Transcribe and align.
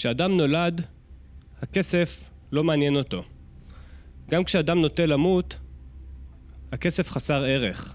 כשאדם 0.00 0.36
נולד, 0.36 0.80
הכסף 1.62 2.30
לא 2.52 2.64
מעניין 2.64 2.96
אותו. 2.96 3.22
גם 4.30 4.44
כשאדם 4.44 4.80
נוטה 4.80 5.06
למות, 5.06 5.56
הכסף 6.72 7.10
חסר 7.10 7.44
ערך. 7.44 7.94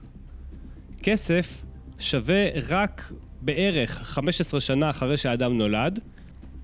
כסף 1.04 1.64
שווה 2.00 2.46
רק 2.70 3.12
בערך 3.42 3.92
15 4.04 4.60
שנה 4.62 4.90
אחרי 4.90 5.18
שהאדם 5.18 5.58
נולד, 5.58 6.00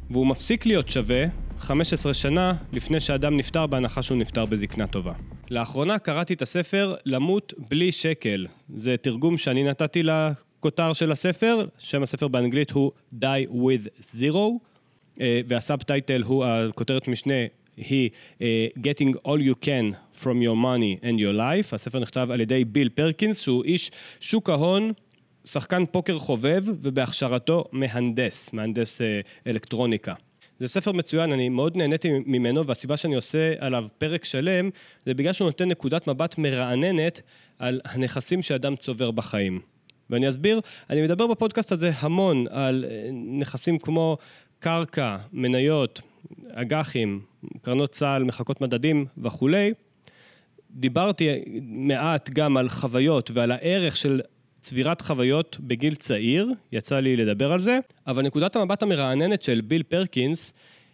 והוא 0.10 0.28
מפסיק 0.28 0.66
להיות 0.66 0.88
שווה 0.88 1.26
15 1.60 2.14
שנה 2.14 2.54
לפני 2.74 3.00
שאדם 3.00 3.38
נפטר, 3.38 3.68
בהנחה 3.68 4.04
שהוא 4.04 4.18
נפטר 4.18 4.46
בזקנה 4.46 4.88
טובה. 4.88 5.14
לאחרונה 5.50 6.00
קראתי 6.00 6.34
את 6.34 6.42
הספר 6.42 6.96
למות 7.06 7.54
בלי 7.70 7.92
שקל. 7.92 8.48
זה 8.78 8.96
תרגום 8.98 9.38
שאני 9.38 9.64
נתתי 9.64 10.04
לכותר 10.04 10.94
של 10.94 11.12
הספר, 11.12 11.66
שם 11.78 12.04
הספר 12.04 12.28
באנגלית 12.28 12.72
הוא 12.72 12.92
Die 13.14 13.50
with 13.50 14.16
Zero, 14.16 14.71
אה, 15.22 15.42
והסאבטייטל 15.48 16.22
הוא, 16.22 16.46
הכותרת 16.46 17.08
משנה 17.08 17.34
היא 17.78 18.10
uh, 18.40 18.44
Getting 18.78 19.14
All 19.28 19.40
You 19.50 19.66
Can 19.66 19.96
From 20.24 20.44
Your 20.46 20.56
Money 20.64 21.04
and 21.04 21.20
Your 21.20 21.38
Life. 21.38 21.76
הספר 21.76 22.00
נכתב 22.00 22.28
על 22.32 22.42
ידי 22.42 22.66
ביל 22.66 22.90
פרקינס, 22.90 23.42
שהוא 23.42 23.64
איש 23.64 23.92
שוק 24.20 24.50
ההון, 24.50 24.92
שחקן 25.46 25.86
פוקר 25.86 26.20
חובב, 26.20 26.64
ובהכשרתו 26.68 27.66
מהנדס, 27.72 28.54
מהנדס 28.54 29.02
uh, 29.02 29.04
אלקטרוניקה. 29.48 30.14
זה 30.60 30.68
ספר 30.68 30.92
מצוין, 30.92 31.32
אני 31.32 31.50
מאוד 31.50 31.78
נהניתי 31.78 32.10
ממנו, 32.26 32.68
והסיבה 32.68 32.98
שאני 32.98 33.16
עושה 33.16 33.54
עליו 33.60 33.88
פרק 33.98 34.26
שלם, 34.26 34.70
זה 35.06 35.14
בגלל 35.14 35.34
שהוא 35.34 35.46
נותן 35.46 35.68
נקודת 35.68 36.08
מבט 36.08 36.38
מרעננת 36.38 37.22
על 37.60 37.82
הנכסים 37.86 38.42
שאדם 38.42 38.76
צובר 38.76 39.12
בחיים. 39.12 39.60
ואני 40.10 40.30
אסביר, 40.30 40.62
אני 40.90 41.02
מדבר 41.02 41.28
בפודקאסט 41.28 41.72
הזה 41.72 41.92
המון 42.00 42.46
על 42.50 42.86
נכסים 43.12 43.80
כמו 43.80 44.18
קרקע, 44.64 45.18
מניות, 45.34 46.02
אג"חים, 46.54 47.22
קרנות 47.62 47.90
צה"ל, 47.90 48.24
מחלקות 48.24 48.62
מדדים 48.62 49.06
וכולי. 49.18 49.74
דיברתי 50.72 51.30
מעט 51.62 52.30
גם 52.30 52.58
על 52.58 52.70
חוויות 52.70 53.32
ועל 53.34 53.52
הערך 53.52 53.98
של 53.98 54.22
צבירת 54.62 55.02
חוויות 55.02 55.58
בגיל 55.60 55.96
צעיר, 55.96 56.50
יצא 56.72 57.00
לי 57.00 57.16
לדבר 57.16 57.52
על 57.52 57.60
זה, 57.60 57.80
אבל 58.08 58.24
נקודת 58.24 58.56
המבט 58.56 58.84
המרעננת 58.84 59.42
של 59.42 59.62
ביל 59.62 59.84
פרקינס 59.84 60.54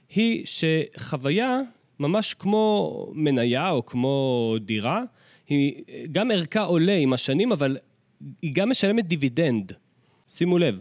היא 0.09 0.45
שחוויה, 0.45 1.59
ממש 1.99 2.33
כמו 2.33 3.11
מניה 3.13 3.69
או 3.69 3.85
כמו 3.85 4.55
דירה, 4.61 5.03
היא 5.47 5.83
גם 6.11 6.31
ערכה 6.31 6.61
עולה 6.61 6.95
עם 6.95 7.13
השנים, 7.13 7.51
אבל 7.51 7.77
היא 8.41 8.51
גם 8.55 8.69
משלמת 8.69 9.07
דיבידנד. 9.07 9.73
שימו 10.27 10.57
לב, 10.57 10.79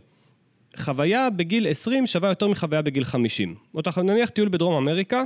חוויה 0.77 1.31
בגיל 1.31 1.67
20 1.71 2.07
שווה 2.07 2.29
יותר 2.29 2.49
מחוויה 2.49 2.83
בגיל 2.83 3.05
50. 3.05 3.55
אותך 3.75 3.99
נניח 3.99 4.29
טיול 4.29 4.49
בדרום 4.49 4.75
אמריקה, 4.75 5.25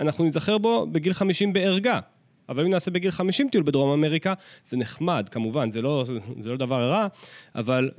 אנחנו 0.00 0.24
נזכר 0.24 0.58
בו 0.58 0.86
בגיל 0.92 1.12
50 1.12 1.52
בערגה. 1.52 2.00
אבל 2.48 2.64
אם 2.64 2.70
נעשה 2.70 2.90
בגיל 2.90 3.10
50 3.10 3.48
טיול 3.48 3.64
בדרום 3.64 3.90
אמריקה, 3.90 4.34
זה 4.64 4.76
נחמד, 4.76 5.28
כמובן, 5.30 5.70
זה 5.70 5.82
לא, 5.82 6.04
זה 6.40 6.50
לא 6.50 6.56
דבר 6.56 6.90
רע, 6.90 7.06
אבל 7.54 7.90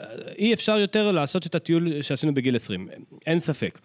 אה, 0.00 0.04
אי 0.38 0.54
אפשר 0.54 0.78
יותר 0.78 1.12
לעשות 1.12 1.46
את 1.46 1.54
הטיול 1.54 2.02
שעשינו 2.02 2.34
בגיל 2.34 2.56
20, 2.56 2.88
אין 3.26 3.38
ספק. 3.38 3.78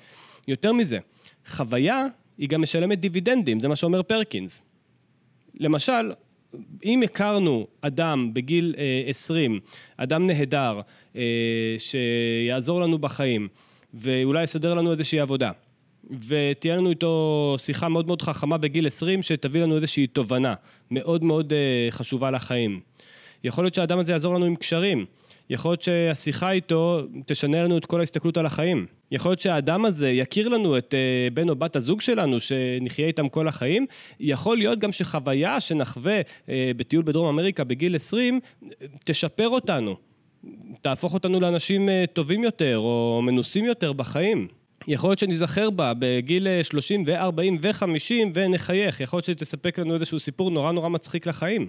יותר 0.47 0.73
מזה, 0.73 0.99
חוויה 1.47 2.05
היא 2.37 2.49
גם 2.49 2.61
משלמת 2.61 2.99
דיבידנדים, 2.99 3.59
זה 3.59 3.67
מה 3.67 3.75
שאומר 3.75 4.03
פרקינס. 4.03 4.61
למשל, 5.59 6.11
אם 6.85 7.03
הכרנו 7.03 7.67
אדם 7.81 8.33
בגיל 8.33 8.75
20, 9.07 9.53
אה, 9.53 10.03
אדם 10.03 10.27
נהדר, 10.27 10.81
אה, 11.15 11.21
שיעזור 11.77 12.81
לנו 12.81 12.97
בחיים, 12.97 13.47
ואולי 13.93 14.43
יסדר 14.43 14.73
לנו 14.73 14.91
איזושהי 14.91 15.19
עבודה, 15.19 15.51
ותהיה 16.27 16.75
לנו 16.75 16.89
איתו 16.89 17.55
שיחה 17.59 17.89
מאוד 17.89 18.07
מאוד 18.07 18.21
חכמה 18.21 18.57
בגיל 18.57 18.87
20, 18.87 19.21
שתביא 19.21 19.63
לנו 19.63 19.75
איזושהי 19.75 20.07
תובנה 20.07 20.53
מאוד 20.91 21.23
מאוד 21.23 21.53
אה, 21.53 21.87
חשובה 21.91 22.31
לחיים. 22.31 22.79
יכול 23.43 23.63
להיות 23.63 23.73
שהאדם 23.73 23.99
הזה 23.99 24.11
יעזור 24.11 24.35
לנו 24.35 24.45
עם 24.45 24.55
קשרים. 24.55 25.05
יכול 25.49 25.71
להיות 25.71 25.81
שהשיחה 25.81 26.51
איתו 26.51 27.01
תשנה 27.25 27.63
לנו 27.63 27.77
את 27.77 27.85
כל 27.85 27.99
ההסתכלות 27.99 28.37
על 28.37 28.45
החיים. 28.45 28.85
יכול 29.11 29.31
להיות 29.31 29.39
שהאדם 29.39 29.85
הזה 29.85 30.09
יכיר 30.09 30.49
לנו 30.49 30.77
את 30.77 30.93
אה, 30.93 31.27
בן 31.33 31.49
או 31.49 31.55
בת 31.55 31.75
הזוג 31.75 32.01
שלנו, 32.01 32.39
שנחיה 32.39 33.07
איתם 33.07 33.29
כל 33.29 33.47
החיים. 33.47 33.85
יכול 34.19 34.57
להיות 34.57 34.79
גם 34.79 34.91
שחוויה 34.91 35.59
שנחווה 35.59 36.21
אה, 36.49 36.71
בטיול 36.77 37.03
בדרום 37.03 37.27
אמריקה 37.27 37.63
בגיל 37.63 37.95
20, 37.95 38.39
תשפר 39.03 39.49
אותנו. 39.49 39.95
תהפוך 40.81 41.13
אותנו 41.13 41.39
לאנשים 41.39 41.89
טובים 42.13 42.43
יותר 42.43 42.77
או 42.77 43.21
מנוסים 43.23 43.65
יותר 43.65 43.93
בחיים. 43.93 44.47
יכול 44.87 45.09
להיות 45.09 45.19
שניזכר 45.19 45.69
בה 45.69 45.93
בגיל 45.99 46.47
30 46.63 47.03
ו-40 47.07 47.57
ו-50 47.61 48.13
ונחייך, 48.33 49.01
יכול 49.01 49.17
להיות 49.17 49.25
שתספק 49.25 49.79
לנו 49.79 49.95
איזשהו 49.95 50.19
סיפור 50.19 50.51
נורא 50.51 50.71
נורא 50.71 50.89
מצחיק 50.89 51.27
לחיים. 51.27 51.67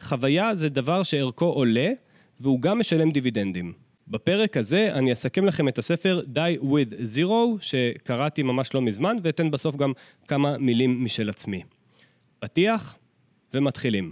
חוויה 0.00 0.54
זה 0.54 0.68
דבר 0.68 1.02
שערכו 1.02 1.44
עולה, 1.44 1.90
והוא 2.40 2.60
גם 2.60 2.78
משלם 2.78 3.10
דיבידנדים. 3.10 3.72
בפרק 4.08 4.56
הזה 4.56 4.92
אני 4.92 5.12
אסכם 5.12 5.44
לכם 5.44 5.68
את 5.68 5.78
הספר 5.78 6.22
Die 6.34 6.62
with 6.62 7.16
Zero, 7.16 7.60
שקראתי 7.60 8.42
ממש 8.42 8.74
לא 8.74 8.82
מזמן, 8.82 9.16
ואתן 9.22 9.50
בסוף 9.50 9.76
גם 9.76 9.92
כמה 10.28 10.58
מילים 10.58 11.04
משל 11.04 11.30
עצמי. 11.30 11.62
פתיח 12.40 12.96
ומתחילים. 13.54 14.10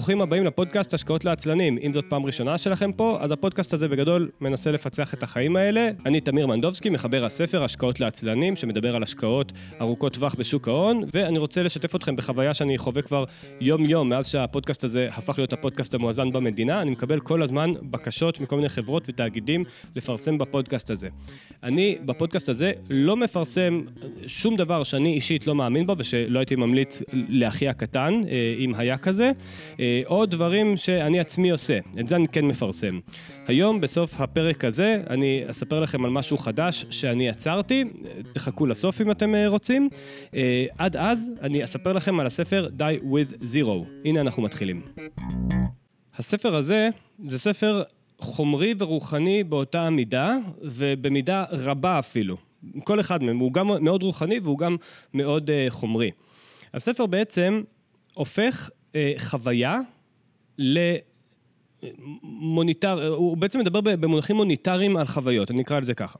ברוכים 0.00 0.20
הבאים 0.20 0.44
לפודקאסט 0.44 0.94
השקעות 0.94 1.24
לעצלנים. 1.24 1.78
אם 1.82 1.92
זאת 1.92 2.04
פעם 2.08 2.26
ראשונה 2.26 2.58
שלכם 2.58 2.92
פה, 2.92 3.18
אז 3.20 3.32
הפודקאסט 3.32 3.72
הזה 3.72 3.88
בגדול 3.88 4.30
מנסה 4.40 4.70
לפצח 4.70 5.14
את 5.14 5.22
החיים 5.22 5.56
האלה. 5.56 5.90
אני 6.06 6.20
תמיר 6.20 6.46
מנדובסקי, 6.46 6.90
מחבר 6.90 7.24
הספר 7.24 7.64
השקעות 7.64 8.00
לעצלנים, 8.00 8.56
שמדבר 8.56 8.96
על 8.96 9.02
השקעות 9.02 9.52
ארוכות 9.80 10.14
טווח 10.14 10.34
בשוק 10.34 10.68
ההון, 10.68 11.02
ואני 11.14 11.38
רוצה 11.38 11.62
לשתף 11.62 11.94
אתכם 11.94 12.16
בחוויה 12.16 12.54
שאני 12.54 12.78
חווה 12.78 13.02
כבר 13.02 13.24
יום-יום, 13.60 14.08
מאז 14.08 14.28
שהפודקאסט 14.28 14.84
הזה 14.84 15.08
הפך 15.12 15.38
להיות 15.38 15.52
הפודקאסט 15.52 15.94
המואזן 15.94 16.32
במדינה. 16.32 16.82
אני 16.82 16.90
מקבל 16.90 17.20
כל 17.20 17.42
הזמן 17.42 17.72
בקשות 17.82 18.40
מכל 18.40 18.56
מיני 18.56 18.68
חברות 18.68 19.02
ותאגידים 19.08 19.64
לפרסם 19.96 20.38
בפודקאסט 20.38 20.90
הזה. 20.90 21.08
אני 21.62 21.98
בפודקאסט 22.04 22.48
הזה 22.48 22.72
לא 22.90 23.16
מפרסם 23.16 23.82
שום 24.26 24.56
דבר 24.56 24.82
שאני 24.82 25.14
אישית 25.14 25.46
לא 25.46 25.54
מאמין 25.54 25.86
בו 25.86 25.94
ושלא 25.98 26.38
הייתי 26.38 26.56
ממליץ 26.56 27.02
לאחי 27.12 27.68
הקטן, 27.68 28.20
אה, 28.28 28.54
אם 28.58 28.74
היה 28.74 28.98
כזה. 28.98 29.32
אה, 29.90 30.02
או 30.06 30.26
דברים 30.26 30.76
שאני 30.76 31.20
עצמי 31.20 31.50
עושה, 31.50 31.78
את 32.00 32.08
זה 32.08 32.16
אני 32.16 32.28
כן 32.28 32.44
מפרסם. 32.44 32.98
היום, 33.46 33.80
בסוף 33.80 34.20
הפרק 34.20 34.64
הזה, 34.64 35.02
אני 35.10 35.42
אספר 35.50 35.80
לכם 35.80 36.04
על 36.04 36.10
משהו 36.10 36.38
חדש 36.38 36.86
שאני 36.90 37.28
עצרתי, 37.28 37.84
תחכו 38.32 38.66
לסוף 38.66 39.00
אם 39.00 39.10
אתם 39.10 39.34
אה, 39.34 39.48
רוצים. 39.48 39.88
אה, 40.34 40.66
עד 40.78 40.96
אז, 40.96 41.30
אני 41.40 41.64
אספר 41.64 41.92
לכם 41.92 42.20
על 42.20 42.26
הספר 42.26 42.68
Die 42.78 43.04
with 43.04 43.42
Zero. 43.42 43.86
הנה 44.04 44.20
אנחנו 44.20 44.42
מתחילים. 44.42 44.82
הספר 46.16 46.56
הזה, 46.56 46.88
זה 47.24 47.38
ספר 47.38 47.82
חומרי 48.18 48.74
ורוחני 48.78 49.44
באותה 49.44 49.86
המידה, 49.86 50.36
ובמידה 50.62 51.44
רבה 51.50 51.98
אפילו. 51.98 52.36
כל 52.84 53.00
אחד 53.00 53.22
מהם, 53.22 53.38
הוא 53.38 53.52
גם 53.52 53.84
מאוד 53.84 54.02
רוחני 54.02 54.38
והוא 54.38 54.58
גם 54.58 54.76
מאוד 55.14 55.50
uh, 55.50 55.70
חומרי. 55.70 56.10
הספר 56.74 57.06
בעצם 57.06 57.62
הופך 58.14 58.70
אה, 58.94 59.12
חוויה 59.18 59.80
למוניטר, 62.22 63.06
הוא 63.06 63.36
בעצם 63.36 63.58
מדבר 63.58 63.80
במונחים 63.80 64.36
מוניטריים 64.36 64.96
על 64.96 65.06
חוויות, 65.06 65.50
אני 65.50 65.62
אקרא 65.62 65.80
לזה 65.80 65.94
ככה. 65.94 66.18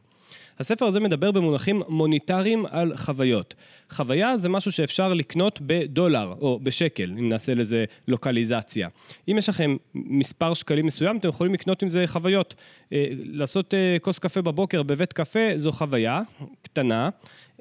הספר 0.60 0.84
הזה 0.84 1.00
מדבר 1.00 1.30
במונחים 1.30 1.82
מוניטריים 1.88 2.66
על 2.70 2.97
חוויות. 2.97 3.54
חוויה 3.91 4.36
זה 4.36 4.48
משהו 4.48 4.72
שאפשר 4.72 5.14
לקנות 5.14 5.60
בדולר 5.62 6.34
או 6.41 6.60
בשקל, 6.62 7.10
אם 7.19 7.28
נעשה 7.28 7.54
לזה 7.54 7.84
לוקליזציה. 8.09 8.88
אם 9.28 9.39
יש 9.39 9.48
לכם 9.48 9.77
מספר 9.95 10.54
שקלים 10.54 10.86
מסוים, 10.86 11.16
אתם 11.16 11.28
יכולים 11.28 11.54
לקנות 11.54 11.83
עם 11.83 11.91
זה 11.91 12.04
חוויות. 12.06 12.54
אה, 12.92 13.06
לעשות 13.12 13.74
אה, 13.74 13.97
כוס 14.03 14.18
קפה 14.18 14.42
בבוקר 14.42 14.83
בבית 14.83 15.12
קפה 15.12 15.48
זו 15.56 15.72
חוויה 15.72 16.22
קטנה. 16.62 17.09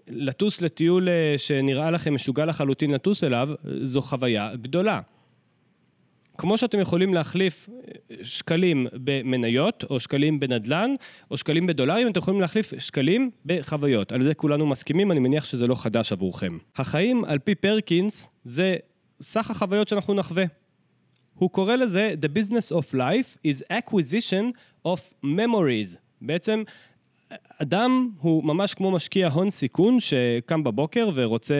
לטוס 0.10 0.62
לטיול 0.62 1.10
אה, 1.10 1.34
שנראה 1.38 1.92
לכם 1.92 2.14
משוגע 2.14 2.46
לחלוטין 2.46 2.92
לטוס 2.92 3.24
אליו, 3.24 3.50
זו 3.84 4.02
חוויה 4.02 4.52
גדולה. 4.56 5.02
כמו 6.38 6.58
שאתם 6.58 6.80
יכולים 6.80 7.14
להחליף 7.14 7.70
אה, 7.70 8.16
שקלים 8.24 8.88
במניות, 8.94 9.84
או 9.90 10.00
שקלים 10.00 10.40
בנדל"ן, 10.40 10.94
או 11.32 11.38
שקלים 11.38 11.68
בדולרים, 11.68 12.08
אתם 12.08 12.20
יכולים 12.20 12.42
להחליף 12.42 12.74
שקלים 12.80 13.32
בחוויות. 13.46 14.12
על 14.12 14.22
זה 14.22 14.34
כולנו 14.34 14.68
מסכימים, 14.68 15.12
אני 15.12 15.20
מניח 15.20 15.46
שזה 15.46 15.68
לא 15.68 15.76
חדש 15.76 16.12
עבורכם. 16.12 16.58
החיים, 16.76 17.26
על 17.26 17.40
פי 17.40 17.56
פרקינס, 17.56 18.30
זה 18.44 18.78
סך 19.22 19.52
החוויות 19.52 19.88
שאנחנו 19.88 20.14
נחווה. 20.14 20.44
הוא 21.34 21.50
קורא 21.50 21.76
לזה 21.76 22.14
The 22.22 22.38
business 22.38 22.76
of 22.76 22.94
life 22.94 23.48
is 23.48 23.62
acquisition 23.74 24.46
of 24.88 25.00
memories. 25.24 25.98
בעצם 26.22 26.64
אדם 27.58 28.10
הוא 28.20 28.44
ממש 28.44 28.74
כמו 28.74 28.92
משקיע 28.92 29.28
הון 29.28 29.50
סיכון 29.50 30.00
שקם 30.00 30.64
בבוקר 30.64 31.10
ורוצה 31.14 31.56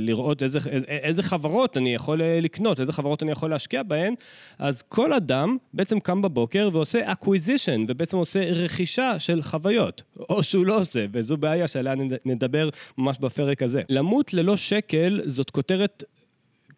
לראות 0.00 0.42
איזה, 0.42 0.58
איזה 0.88 1.22
חברות 1.22 1.76
אני 1.76 1.94
יכול 1.94 2.22
לקנות, 2.22 2.80
איזה 2.80 2.92
חברות 2.92 3.22
אני 3.22 3.30
יכול 3.30 3.50
להשקיע 3.50 3.82
בהן, 3.82 4.14
אז 4.58 4.82
כל 4.82 5.12
אדם 5.12 5.56
בעצם 5.74 6.00
קם 6.00 6.22
בבוקר 6.22 6.68
ועושה 6.72 7.12
acquisition, 7.12 7.80
ובעצם 7.88 8.16
עושה 8.16 8.40
רכישה 8.40 9.18
של 9.18 9.42
חוויות, 9.42 10.02
או 10.30 10.42
שהוא 10.42 10.66
לא 10.66 10.80
עושה, 10.80 11.06
וזו 11.12 11.36
בעיה 11.36 11.68
שעליה 11.68 11.94
נדבר 12.24 12.68
ממש 12.98 13.18
בפרק 13.18 13.62
הזה. 13.62 13.82
למות 13.88 14.34
ללא 14.34 14.56
שקל 14.56 15.20
זאת 15.26 15.50
כותרת 15.50 16.04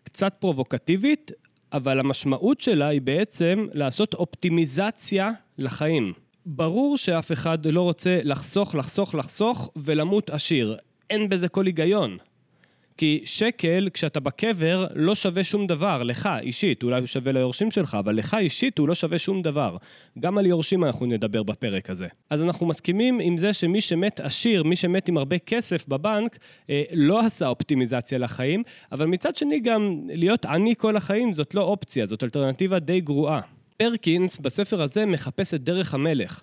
קצת 0.05 0.35
פרובוקטיבית, 0.39 1.33
אבל 1.73 2.01
המשמעות 2.01 2.61
שלה 2.61 2.87
היא 2.87 3.01
בעצם 3.01 3.67
לעשות 3.73 4.15
אופטימיזציה 4.15 5.31
לחיים. 5.59 6.24
ברור 6.47 6.97
שאף 6.97 7.33
אחד 7.33 7.67
לא 7.67 7.81
רוצה 7.81 8.21
לחסוך, 8.23 8.75
לחסוך, 8.75 9.15
לחסוך 9.15 9.71
ולמות 9.77 10.31
עשיר. 10.31 10.77
אין 11.11 11.29
בזה 11.29 11.49
כל 11.49 11.67
היגיון. 11.67 12.19
כי 12.97 13.23
שקל, 13.25 13.89
כשאתה 13.95 14.21
בקבר, 14.21 14.87
לא 14.95 15.15
שווה 15.15 15.45
שום 15.45 15.67
דבר, 15.67 16.03
לך 16.03 16.29
אישית, 16.41 16.83
אולי 16.83 16.99
הוא 16.99 17.07
שווה 17.07 17.33
ליורשים 17.33 17.71
שלך, 17.71 17.97
אבל 18.01 18.17
לך 18.17 18.35
אישית 18.35 18.79
הוא 18.79 18.89
לא 18.89 18.95
שווה 18.95 19.19
שום 19.19 19.43
דבר. 19.43 19.77
גם 20.19 20.39
על 20.39 20.47
יורשים 20.47 20.85
אנחנו 20.85 21.07
נדבר 21.07 21.43
בפרק 21.43 21.91
הזה. 21.91 22.07
אז 22.31 22.43
אנחנו 22.43 22.67
מסכימים 22.67 23.21
עם 23.21 23.37
זה 23.37 23.53
שמי 23.53 23.81
שמת 23.81 24.21
עשיר, 24.21 24.63
מי 24.63 24.77
שמת 24.77 25.09
עם 25.09 25.17
הרבה 25.17 25.39
כסף 25.39 25.89
בבנק, 25.89 26.39
אה, 26.71 26.83
לא 26.93 27.21
עשה 27.21 27.47
אופטימיזציה 27.47 28.19
לחיים, 28.19 28.63
אבל 28.93 29.07
מצד 29.07 29.37
שני 29.37 29.61
גם 29.61 30.01
להיות 30.09 30.45
עני 30.45 30.75
כל 30.79 30.97
החיים 30.97 31.33
זאת 31.33 31.55
לא 31.55 31.63
אופציה, 31.63 32.07
זאת 32.07 32.25
אלטרנטיבה 32.25 32.79
די 32.79 33.01
גרועה. 33.01 33.41
פרקינס 33.77 34.39
בספר 34.39 34.83
הזה 34.83 35.07
מחפש 35.07 35.55
את 35.55 35.65
דרך 35.65 35.95
המלך. 35.95 36.43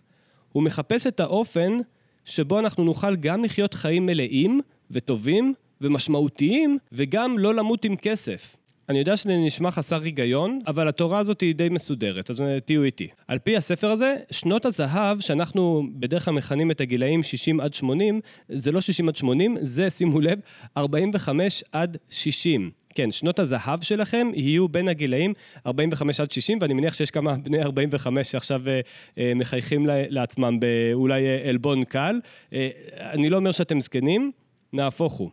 הוא 0.51 0.63
מחפש 0.63 1.07
את 1.07 1.19
האופן 1.19 1.77
שבו 2.25 2.59
אנחנו 2.59 2.83
נוכל 2.83 3.15
גם 3.15 3.43
לחיות 3.43 3.73
חיים 3.73 4.05
מלאים 4.05 4.61
וטובים 4.91 5.53
ומשמעותיים, 5.81 6.77
וגם 6.91 7.37
לא 7.37 7.55
למות 7.55 7.85
עם 7.85 7.95
כסף. 7.95 8.55
אני 8.91 8.99
יודע 8.99 9.17
שזה 9.17 9.37
נשמע 9.37 9.71
חסר 9.71 10.01
היגיון, 10.01 10.59
אבל 10.67 10.87
התורה 10.87 11.19
הזאת 11.19 11.41
היא 11.41 11.55
די 11.55 11.69
מסודרת, 11.69 12.29
אז 12.29 12.43
תהיו 12.65 12.83
איתי. 12.83 13.07
על 13.27 13.39
פי 13.39 13.57
הספר 13.57 13.91
הזה, 13.91 14.15
שנות 14.31 14.65
הזהב, 14.65 15.19
שאנחנו 15.19 15.83
בדרך 15.93 16.25
כלל 16.25 16.33
מכנים 16.33 16.71
את 16.71 16.81
הגילאים 16.81 17.23
60 17.23 17.59
עד 17.59 17.73
80, 17.73 18.21
זה 18.49 18.71
לא 18.71 18.81
60 18.81 19.09
עד 19.09 19.15
80, 19.15 19.57
זה, 19.61 19.89
שימו 19.89 20.21
לב, 20.21 20.39
45 20.77 21.63
עד 21.71 21.97
60. 22.09 22.71
כן, 22.95 23.11
שנות 23.11 23.39
הזהב 23.39 23.81
שלכם 23.81 24.27
יהיו 24.33 24.69
בין 24.69 24.87
הגילאים 24.87 25.33
45 25.65 26.19
עד 26.19 26.31
60, 26.31 26.57
ואני 26.61 26.73
מניח 26.73 26.93
שיש 26.93 27.11
כמה 27.11 27.33
בני 27.33 27.63
45 27.63 28.31
שעכשיו 28.31 28.61
אה, 28.67 28.79
אה, 29.17 29.31
מחייכים 29.35 29.85
לעצמם 29.87 30.59
באולי 30.59 31.25
אה, 31.25 31.49
עלבון 31.49 31.83
קל. 31.83 32.19
אני 32.99 33.29
לא 33.29 33.37
אומר 33.37 33.51
שאתם 33.51 33.79
זקנים, 33.79 34.31
נהפוך 34.73 35.13
הוא. 35.13 35.29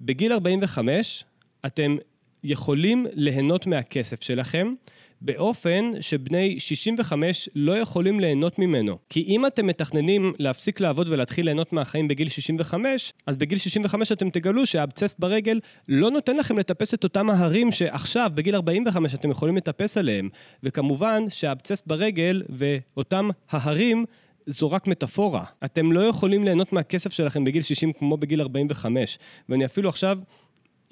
בגיל 0.00 0.32
45 0.32 1.24
אתם 1.66 1.96
יכולים 2.44 3.06
ליהנות 3.12 3.66
מהכסף 3.66 4.22
שלכם, 4.22 4.74
באופן 5.20 5.90
שבני 6.00 6.60
65 6.60 7.48
לא 7.54 7.78
יכולים 7.78 8.20
ליהנות 8.20 8.58
ממנו. 8.58 8.98
כי 9.08 9.24
אם 9.28 9.46
אתם 9.46 9.66
מתכננים 9.66 10.32
להפסיק 10.38 10.80
לעבוד 10.80 11.08
ולהתחיל 11.08 11.44
ליהנות 11.44 11.72
מהחיים 11.72 12.08
בגיל 12.08 12.28
65, 12.28 13.12
אז 13.26 13.36
בגיל 13.36 13.58
65 13.58 14.12
אתם 14.12 14.30
תגלו 14.30 14.66
שהאבצסט 14.66 15.18
ברגל 15.18 15.60
לא 15.88 16.10
נותן 16.10 16.36
לכם 16.36 16.58
לטפס 16.58 16.94
את 16.94 17.04
אותם 17.04 17.30
ההרים 17.30 17.70
שעכשיו, 17.70 18.30
בגיל 18.34 18.54
45, 18.54 19.14
אתם 19.14 19.30
יכולים 19.30 19.56
לטפס 19.56 19.96
עליהם. 19.96 20.28
וכמובן 20.62 21.24
שהאבצסט 21.28 21.86
ברגל 21.86 22.42
ואותם 22.48 23.30
ההרים 23.50 24.04
זו 24.46 24.70
רק 24.70 24.86
מטאפורה. 24.86 25.44
אתם 25.64 25.92
לא 25.92 26.00
יכולים 26.00 26.44
ליהנות 26.44 26.72
מהכסף 26.72 27.12
שלכם 27.12 27.44
בגיל 27.44 27.62
60 27.62 27.92
כמו 27.92 28.16
בגיל 28.16 28.40
45. 28.40 29.18
ואני 29.48 29.64
אפילו 29.64 29.88
עכשיו 29.88 30.18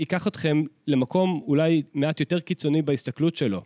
אקח 0.03 0.27
אתכם 0.27 0.63
למקום 0.87 1.43
אולי 1.47 1.83
מעט 1.95 2.21
יותר 2.21 2.41
קיצוני 2.41 2.83
בהסתכלות 2.83 3.37
שלו. 3.37 3.63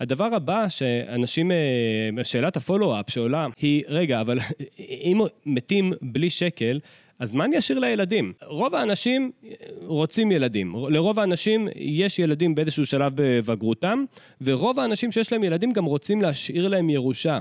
הדבר 0.00 0.24
הבא 0.24 0.68
שאנשים, 0.68 1.50
אה, 1.50 2.24
שאלת 2.24 2.56
הפולו-אפ 2.56 3.10
שעולה 3.10 3.46
היא, 3.60 3.82
רגע, 3.88 4.20
אבל 4.20 4.38
אם 4.78 5.20
מתים 5.46 5.92
בלי 6.02 6.30
שקל, 6.30 6.80
אז 7.18 7.32
מה 7.32 7.44
אני 7.44 7.58
אשאיר 7.58 7.78
לילדים? 7.78 8.32
רוב 8.42 8.74
האנשים 8.74 9.32
רוצים 9.82 10.32
ילדים. 10.32 10.74
לרוב 10.88 11.18
האנשים 11.18 11.68
יש 11.76 12.18
ילדים 12.18 12.54
באיזשהו 12.54 12.86
שלב 12.86 13.12
בבגרותם, 13.14 14.04
ורוב 14.40 14.78
האנשים 14.78 15.12
שיש 15.12 15.32
להם 15.32 15.44
ילדים 15.44 15.72
גם 15.72 15.84
רוצים 15.84 16.22
להשאיר 16.22 16.68
להם 16.68 16.90
ירושה. 16.90 17.38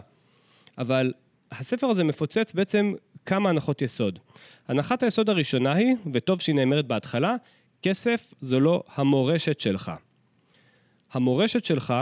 אבל 0.78 1.14
הספר 1.52 1.88
הזה 1.88 2.04
מפוצץ 2.04 2.54
בעצם 2.54 2.94
כמה 3.26 3.50
הנחות 3.50 3.82
יסוד. 3.82 4.20
הנחת 4.68 5.04
היסוד 5.04 5.30
הראשונה 5.30 5.74
היא, 5.74 5.96
וטוב 6.14 6.42
שהיא 6.42 6.56
נאמרת 6.56 6.86
בהתחלה, 6.88 7.36
כסף 7.82 8.34
זו 8.42 8.60
לא 8.60 8.84
המורשת 8.96 9.60
שלך. 9.60 9.92
המורשת 11.12 11.66
שלך 11.66 11.94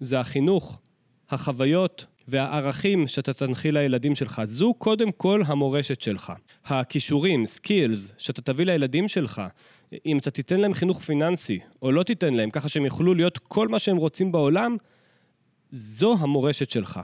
זה 0.00 0.20
החינוך, 0.20 0.80
החוויות 1.30 2.06
והערכים 2.28 3.06
שאתה 3.06 3.32
תנחיל 3.32 3.78
לילדים 3.78 4.14
שלך. 4.14 4.42
זו 4.44 4.74
קודם 4.74 5.12
כל 5.12 5.42
המורשת 5.46 6.00
שלך. 6.00 6.32
הכישורים, 6.64 7.44
סקילס, 7.44 8.12
שאתה 8.18 8.42
תביא 8.42 8.66
לילדים 8.66 9.08
שלך, 9.08 9.42
אם 10.06 10.18
אתה 10.18 10.30
תיתן 10.30 10.60
להם 10.60 10.74
חינוך 10.74 11.00
פיננסי, 11.00 11.60
או 11.82 11.92
לא 11.92 12.02
תיתן 12.02 12.34
להם, 12.34 12.50
ככה 12.50 12.68
שהם 12.68 12.84
יוכלו 12.84 13.14
להיות 13.14 13.38
כל 13.38 13.68
מה 13.68 13.78
שהם 13.78 13.96
רוצים 13.96 14.32
בעולם, 14.32 14.76
זו 15.70 16.16
המורשת 16.20 16.70
שלך. 16.70 17.00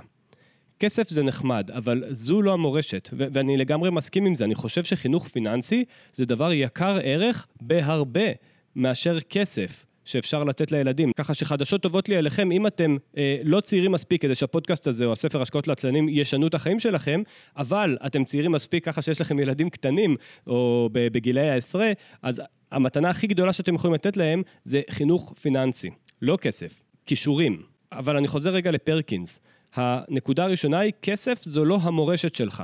כסף 0.80 1.08
זה 1.08 1.22
נחמד, 1.22 1.70
אבל 1.70 2.04
זו 2.10 2.42
לא 2.42 2.52
המורשת, 2.52 3.10
ו- 3.12 3.26
ואני 3.32 3.56
לגמרי 3.56 3.90
מסכים 3.90 4.26
עם 4.26 4.34
זה. 4.34 4.44
אני 4.44 4.54
חושב 4.54 4.84
שחינוך 4.84 5.28
פיננסי 5.28 5.84
זה 6.14 6.24
דבר 6.26 6.52
יקר 6.52 6.98
ערך 7.02 7.46
בהרבה 7.60 8.30
מאשר 8.76 9.20
כסף. 9.20 9.86
שאפשר 10.06 10.44
לתת 10.44 10.72
לילדים. 10.72 11.12
ככה 11.12 11.34
שחדשות 11.34 11.82
טובות 11.82 12.08
לי 12.08 12.18
אליכם, 12.18 12.52
אם 12.52 12.66
אתם 12.66 12.96
אה, 13.16 13.38
לא 13.44 13.60
צעירים 13.60 13.92
מספיק 13.92 14.22
כדי 14.22 14.34
שהפודקאסט 14.34 14.86
הזה 14.86 15.04
או 15.04 15.12
הספר 15.12 15.42
השקעות 15.42 15.68
לעצלנים 15.68 16.08
ישנו 16.08 16.46
את 16.46 16.54
החיים 16.54 16.80
שלכם, 16.80 17.22
אבל 17.56 17.98
אתם 18.06 18.24
צעירים 18.24 18.52
מספיק 18.52 18.84
ככה 18.84 19.02
שיש 19.02 19.20
לכם 19.20 19.38
ילדים 19.38 19.70
קטנים 19.70 20.16
או 20.46 20.88
בגילאי 20.92 21.50
העשרה, 21.50 21.92
אז 22.22 22.42
המתנה 22.72 23.10
הכי 23.10 23.26
גדולה 23.26 23.52
שאתם 23.52 23.74
יכולים 23.74 23.94
לתת 23.94 24.16
להם 24.16 24.42
זה 24.64 24.80
חינוך 24.90 25.34
פיננסי, 25.40 25.90
לא 26.22 26.36
כסף, 26.36 26.82
כישורים. 27.06 27.62
אבל 27.92 28.16
אני 28.16 28.28
חוזר 28.28 28.50
רגע 28.50 28.70
לפרקינס. 28.70 29.40
הנקודה 29.76 30.44
הראשונה 30.44 30.78
היא, 30.78 30.92
כסף 31.02 31.42
זו 31.42 31.64
לא 31.64 31.78
המורשת 31.82 32.34
שלך. 32.34 32.62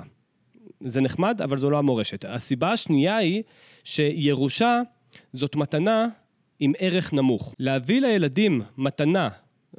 זה 0.81 1.00
נחמד, 1.00 1.43
אבל 1.43 1.59
זו 1.59 1.70
לא 1.70 1.79
המורשת. 1.79 2.25
הסיבה 2.29 2.73
השנייה 2.73 3.17
היא 3.17 3.43
שירושה 3.85 4.82
זאת 5.32 5.56
מתנה 5.56 6.06
עם 6.61 6.73
ערך 6.79 7.12
נמוך. 7.12 7.55
להביא 7.59 8.00
לילדים 8.00 8.62
מתנה, 8.79 9.29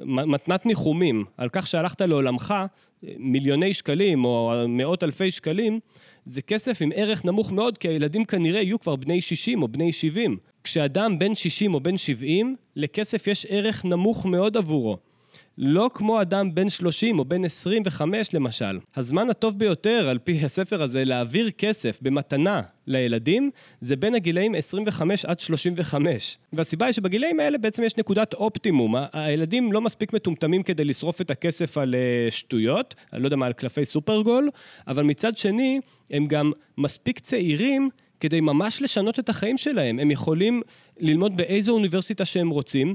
מתנת 0.00 0.66
ניחומים, 0.66 1.24
על 1.36 1.48
כך 1.48 1.66
שהלכת 1.66 2.00
לעולמך, 2.00 2.54
מיליוני 3.02 3.74
שקלים 3.74 4.24
או 4.24 4.52
מאות 4.68 5.04
אלפי 5.04 5.30
שקלים, 5.30 5.80
זה 6.26 6.42
כסף 6.42 6.82
עם 6.82 6.90
ערך 6.94 7.24
נמוך 7.24 7.52
מאוד, 7.52 7.78
כי 7.78 7.88
הילדים 7.88 8.24
כנראה 8.24 8.60
יהיו 8.60 8.78
כבר 8.78 8.96
בני 8.96 9.20
60 9.20 9.62
או 9.62 9.68
בני 9.68 9.92
70. 9.92 10.36
כשאדם 10.64 11.18
בן 11.18 11.34
60 11.34 11.74
או 11.74 11.80
בן 11.80 11.96
70, 11.96 12.56
לכסף 12.76 13.26
יש 13.26 13.46
ערך 13.48 13.84
נמוך 13.84 14.26
מאוד 14.26 14.56
עבורו. 14.56 14.96
לא 15.58 15.90
כמו 15.94 16.20
אדם 16.22 16.54
בן 16.54 16.68
30 16.68 17.18
או 17.18 17.24
בן 17.24 17.44
25 17.44 18.34
למשל. 18.34 18.78
הזמן 18.96 19.30
הטוב 19.30 19.58
ביותר, 19.58 20.08
על 20.08 20.18
פי 20.18 20.40
הספר 20.44 20.82
הזה, 20.82 21.04
להעביר 21.04 21.50
כסף 21.50 21.98
במתנה 22.02 22.62
לילדים, 22.86 23.50
זה 23.80 23.96
בין 23.96 24.14
הגילאים 24.14 24.54
25 24.54 25.24
עד 25.24 25.40
35. 25.40 26.38
והסיבה 26.52 26.86
היא 26.86 26.92
שבגילאים 26.92 27.40
האלה 27.40 27.58
בעצם 27.58 27.82
יש 27.82 27.96
נקודת 27.96 28.34
אופטימום. 28.34 28.94
הילדים 29.12 29.72
לא 29.72 29.80
מספיק 29.80 30.12
מטומטמים 30.12 30.62
כדי 30.62 30.84
לשרוף 30.84 31.20
את 31.20 31.30
הכסף 31.30 31.78
על 31.78 31.94
אה, 31.94 32.30
שטויות, 32.30 32.94
אני 33.12 33.22
לא 33.22 33.26
יודע 33.26 33.36
מה, 33.36 33.46
על 33.46 33.52
קלפי 33.52 33.84
סופרגול, 33.84 34.50
אבל 34.86 35.02
מצד 35.02 35.36
שני, 35.36 35.80
הם 36.10 36.26
גם 36.26 36.52
מספיק 36.78 37.18
צעירים 37.18 37.90
כדי 38.20 38.40
ממש 38.40 38.82
לשנות 38.82 39.18
את 39.18 39.28
החיים 39.28 39.58
שלהם. 39.58 39.98
הם 39.98 40.10
יכולים 40.10 40.62
ללמוד 41.00 41.36
באיזו 41.36 41.72
אוניברסיטה 41.72 42.24
שהם 42.24 42.48
רוצים, 42.48 42.94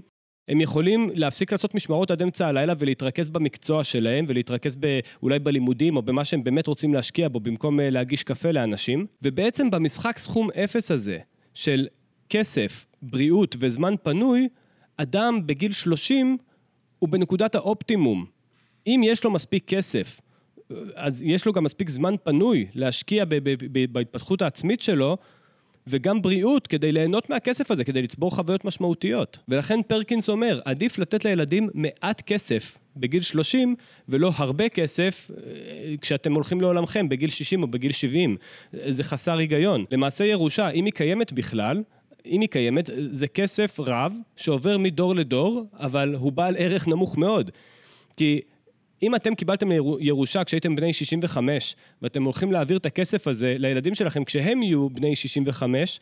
הם 0.49 0.61
יכולים 0.61 1.09
להפסיק 1.13 1.51
לעשות 1.51 1.75
משמרות 1.75 2.11
עד 2.11 2.21
אמצע 2.21 2.47
הלילה 2.47 2.73
ולהתרכז 2.79 3.29
במקצוע 3.29 3.83
שלהם 3.83 4.25
ולהתרכז 4.27 4.75
ב, 4.79 4.99
אולי 5.23 5.39
בלימודים 5.39 5.97
או 5.97 6.01
במה 6.01 6.25
שהם 6.25 6.43
באמת 6.43 6.67
רוצים 6.67 6.93
להשקיע 6.93 7.27
בו 7.29 7.39
במקום 7.39 7.79
אה, 7.79 7.89
להגיש 7.89 8.23
קפה 8.23 8.51
לאנשים. 8.51 9.05
ובעצם 9.21 9.71
במשחק 9.71 10.17
סכום 10.17 10.49
אפס 10.51 10.91
הזה 10.91 11.17
של 11.53 11.87
כסף, 12.29 12.85
בריאות 13.01 13.55
וזמן 13.59 13.93
פנוי, 14.03 14.47
אדם 14.97 15.47
בגיל 15.47 15.71
30 15.71 16.37
הוא 16.99 17.09
בנקודת 17.09 17.55
האופטימום. 17.55 18.25
אם 18.87 19.01
יש 19.03 19.23
לו 19.23 19.31
מספיק 19.31 19.63
כסף, 19.67 20.21
אז 20.95 21.21
יש 21.21 21.45
לו 21.45 21.53
גם 21.53 21.63
מספיק 21.63 21.89
זמן 21.89 22.15
פנוי 22.23 22.65
להשקיע 22.73 23.25
בהתפתחות 23.91 24.41
העצמית 24.41 24.81
שלו, 24.81 25.17
וגם 25.87 26.21
בריאות 26.21 26.67
כדי 26.67 26.91
ליהנות 26.91 27.29
מהכסף 27.29 27.71
הזה, 27.71 27.83
כדי 27.83 28.01
לצבור 28.01 28.31
חוויות 28.31 28.65
משמעותיות. 28.65 29.37
ולכן 29.47 29.79
פרקינס 29.87 30.29
אומר, 30.29 30.59
עדיף 30.65 30.97
לתת 30.97 31.25
לילדים 31.25 31.69
מעט 31.73 32.21
כסף 32.21 32.77
בגיל 32.97 33.21
30, 33.21 33.75
ולא 34.09 34.31
הרבה 34.35 34.69
כסף 34.69 35.31
אה, 35.31 35.95
כשאתם 36.01 36.33
הולכים 36.33 36.61
לעולמכם 36.61 37.09
בגיל 37.09 37.29
60 37.29 37.63
או 37.63 37.67
בגיל 37.67 37.91
70. 37.91 38.37
זה 38.87 39.03
חסר 39.03 39.37
היגיון. 39.37 39.85
למעשה 39.91 40.25
ירושה, 40.25 40.69
אם 40.69 40.85
היא 40.85 40.93
קיימת 40.93 41.33
בכלל, 41.33 41.83
אם 42.25 42.41
היא 42.41 42.49
קיימת, 42.49 42.89
זה 43.11 43.27
כסף 43.27 43.79
רב 43.79 44.15
שעובר 44.35 44.77
מדור 44.77 45.15
לדור, 45.15 45.65
אבל 45.73 46.15
הוא 46.15 46.31
בעל 46.31 46.55
ערך 46.57 46.87
נמוך 46.87 47.17
מאוד. 47.17 47.51
כי 48.17 48.41
אם 49.03 49.15
אתם 49.15 49.35
קיבלתם 49.35 49.71
ירושה 49.99 50.43
כשהייתם 50.43 50.75
בני 50.75 50.93
65, 50.93 51.75
ואתם 52.01 52.23
הולכים 52.23 52.51
להעביר 52.51 52.77
את 52.77 52.85
הכסף 52.85 53.27
הזה 53.27 53.55
לילדים 53.59 53.95
שלכם 53.95 54.23
כשהם 54.23 54.63
יהיו 54.63 54.89
בני 54.89 55.15
65, 55.15 55.99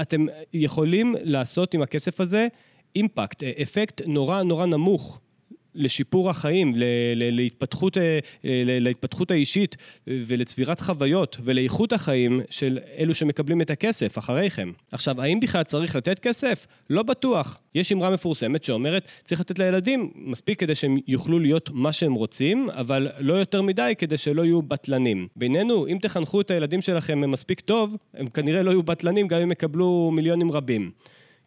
אתם 0.00 0.26
יכולים 0.52 1.14
לעשות 1.22 1.74
עם 1.74 1.82
הכסף 1.82 2.20
הזה 2.20 2.48
אימפקט, 2.96 3.42
אפקט 3.42 4.02
נורא 4.06 4.42
נורא 4.42 4.66
נמוך 4.66 5.20
לשיפור 5.74 6.30
החיים, 6.30 6.72
להתפתחות, 7.16 7.98
אה, 7.98 8.18
להתפתחות 8.80 9.30
האישית 9.30 9.76
ולצבירת 10.06 10.80
חוויות 10.80 11.36
ולאיכות 11.44 11.92
החיים 11.92 12.40
של 12.50 12.78
אלו 12.98 13.14
שמקבלים 13.14 13.60
את 13.60 13.70
הכסף 13.70 14.18
אחריכם. 14.18 14.72
עכשיו, 14.92 15.22
האם 15.22 15.40
בכלל 15.40 15.62
צריך 15.62 15.96
לתת 15.96 16.18
כסף? 16.18 16.66
לא 16.90 17.02
בטוח. 17.02 17.60
יש 17.74 17.92
אמרה 17.92 18.10
מפורסמת 18.10 18.64
שאומרת, 18.64 19.08
צריך 19.24 19.40
לתת 19.40 19.58
לילדים 19.58 20.10
מספיק 20.14 20.60
כדי 20.60 20.74
שהם 20.74 20.96
יוכלו 21.08 21.38
להיות 21.38 21.70
מה 21.72 21.92
שהם 21.92 22.14
רוצים, 22.14 22.70
אבל 22.70 23.08
לא 23.18 23.34
יותר 23.34 23.62
מדי 23.62 23.94
כדי 23.98 24.16
שלא 24.16 24.44
יהיו 24.44 24.62
בטלנים. 24.62 25.28
בינינו, 25.36 25.86
אם 25.86 25.98
תחנכו 26.02 26.40
את 26.40 26.50
הילדים 26.50 26.82
שלכם 26.82 27.30
מספיק 27.30 27.60
טוב, 27.60 27.96
הם 28.14 28.26
כנראה 28.26 28.62
לא 28.62 28.70
יהיו 28.70 28.82
בטלנים 28.82 29.28
גם 29.28 29.40
אם 29.40 29.52
יקבלו 29.52 30.10
מיליונים 30.14 30.52
רבים. 30.52 30.90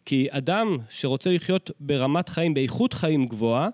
כי 0.04 0.26
אדם 0.30 0.78
שרוצה 0.88 1.30
לחיות 1.30 1.70
ברמת 1.80 2.28
חיים, 2.28 2.54
באיכות 2.54 2.92
חיים 2.92 3.26
גבוהה, 3.26 3.68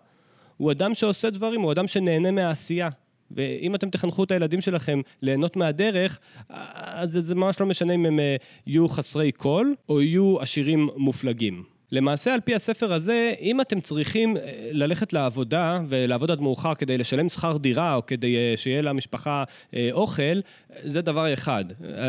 הוא 0.62 0.72
אדם 0.72 0.94
שעושה 0.94 1.30
דברים, 1.30 1.60
הוא 1.60 1.72
אדם 1.72 1.86
שנהנה 1.86 2.30
מהעשייה. 2.30 2.88
ואם 3.30 3.74
אתם 3.74 3.90
תחנכו 3.90 4.24
את 4.24 4.30
הילדים 4.30 4.60
שלכם 4.60 5.00
ליהנות 5.22 5.56
מהדרך, 5.56 6.18
אז 6.48 7.10
זה 7.12 7.34
ממש 7.34 7.60
לא 7.60 7.66
משנה 7.66 7.94
אם 7.94 8.06
הם 8.06 8.20
אה, 8.20 8.36
יהיו 8.66 8.88
חסרי 8.88 9.32
קול 9.32 9.74
או 9.88 10.02
יהיו 10.02 10.40
עשירים 10.40 10.88
מופלגים. 10.96 11.64
למעשה, 11.92 12.34
על 12.34 12.40
פי 12.40 12.54
הספר 12.54 12.92
הזה, 12.92 13.34
אם 13.40 13.60
אתם 13.60 13.80
צריכים 13.80 14.36
אה, 14.36 14.42
ללכת 14.72 15.12
לעבודה 15.12 15.80
ולעבוד 15.88 16.30
עד 16.30 16.40
מאוחר 16.40 16.74
כדי 16.74 16.98
לשלם 16.98 17.28
שכר 17.28 17.56
דירה 17.56 17.94
או 17.94 18.06
כדי 18.06 18.36
אה, 18.36 18.56
שיהיה 18.56 18.82
למשפחה 18.82 19.44
אוכל, 19.92 20.40
זה 20.84 21.02
דבר 21.02 21.32
אחד. 21.34 21.64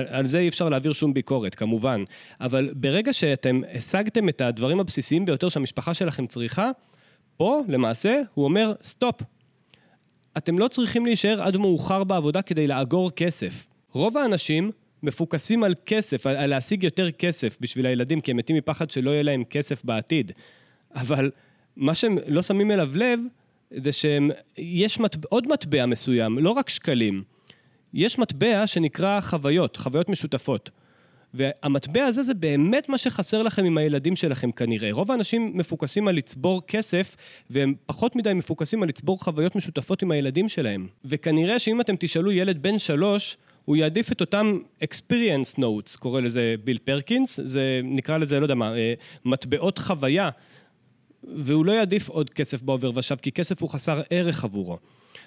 על 0.08 0.26
זה 0.26 0.40
אי 0.40 0.48
אפשר 0.48 0.70
להעביר 0.70 0.94
שום 0.94 1.14
ביקורת, 1.14 1.56
כמובן. 1.56 2.04
אבל 2.42 2.70
ברגע 2.76 3.14
שאתם 3.14 3.62
השגתם 3.74 4.30
את 4.30 4.42
הדברים 4.42 4.80
הבסיסיים 4.80 5.26
ביותר 5.26 5.50
שהמשפחה 5.50 5.94
שלכם 5.94 6.28
צריכה, 6.28 6.72
פה, 7.44 7.62
למעשה, 7.68 8.22
הוא 8.34 8.46
אומר, 8.46 8.74
סטופ. 8.84 9.22
אתם 10.38 10.60
לא 10.60 10.68
צריכים 10.68 11.06
להישאר 11.06 11.42
עד 11.42 11.58
מאוחר 11.58 12.04
בעבודה 12.04 12.42
כדי 12.42 12.68
לאגור 12.68 13.12
כסף. 13.12 13.68
רוב 13.92 14.18
האנשים 14.18 14.72
מפוקסים 15.04 15.64
על 15.64 15.76
כסף, 15.86 16.28
על, 16.28 16.46
להשיג 16.46 16.84
יותר 16.84 17.12
כסף 17.12 17.58
בשביל 17.62 17.86
הילדים, 17.86 18.22
כי 18.22 18.32
הם 18.32 18.38
מתים 18.38 18.56
מפחד 18.56 18.90
שלא 18.90 19.12
יהיה 19.12 19.24
להם 19.24 19.44
כסף 19.44 19.86
בעתיד. 19.86 20.32
אבל 20.96 21.32
מה 21.76 21.96
שהם 21.96 22.18
לא 22.28 22.42
שמים 22.42 22.72
אליו 22.72 22.92
לב, 22.96 23.20
זה 23.78 23.92
שיש 23.92 25.00
מטבע, 25.00 25.28
עוד 25.30 25.48
מטבע 25.48 25.86
מסוים, 25.86 26.40
לא 26.40 26.50
רק 26.50 26.70
שקלים. 26.70 27.24
יש 27.94 28.20
מטבע 28.20 28.68
שנקרא 28.68 29.22
חוויות, 29.22 29.78
חוויות 29.78 30.10
משותפות. 30.10 30.70
והמטבע 31.34 32.06
הזה 32.06 32.24
זה 32.24 32.34
באמת 32.34 32.90
מה 32.90 32.98
שחסר 32.98 33.44
לכם 33.44 33.66
עם 33.66 33.78
הילדים 33.78 34.16
שלכם 34.16 34.52
כנראה. 34.52 34.92
רוב 34.92 35.12
האנשים 35.12 35.52
מפוקסים 35.58 36.08
על 36.08 36.16
לצבור 36.16 36.62
כסף, 36.68 37.16
והם 37.50 37.74
פחות 37.86 38.16
מדי 38.16 38.34
מפוקסים 38.34 38.84
על 38.84 38.90
לצבור 38.90 39.24
חוויות 39.24 39.56
משותפות 39.56 40.02
עם 40.02 40.12
הילדים 40.12 40.50
שלהם. 40.50 40.88
וכנראה 41.06 41.60
שאם 41.60 41.82
אתם 41.82 41.96
תשאלו 42.00 42.32
ילד 42.32 42.62
בן 42.62 42.80
שלוש, 42.80 43.38
הוא 43.66 43.76
יעדיף 43.76 44.12
את 44.12 44.22
אותם 44.22 44.58
experience 44.84 45.60
notes, 45.60 46.00
קורא 46.00 46.22
לזה 46.22 46.56
ביל 46.64 46.78
פרקינס, 46.78 47.40
זה 47.44 47.82
נקרא 47.84 48.18
לזה, 48.18 48.40
לא 48.40 48.46
יודע 48.46 48.56
מה, 48.56 48.76
אה, 48.78 48.94
מטבעות 49.26 49.80
חוויה, 49.80 50.30
והוא 51.36 51.66
לא 51.66 51.72
יעדיף 51.72 52.10
עוד 52.10 52.30
כסף 52.30 52.62
בעובר 52.62 52.92
ושב, 52.96 53.16
כי 53.16 53.32
כסף 53.32 53.62
הוא 53.62 53.70
חסר 53.70 54.02
ערך 54.10 54.44
עבורו. 54.44 54.78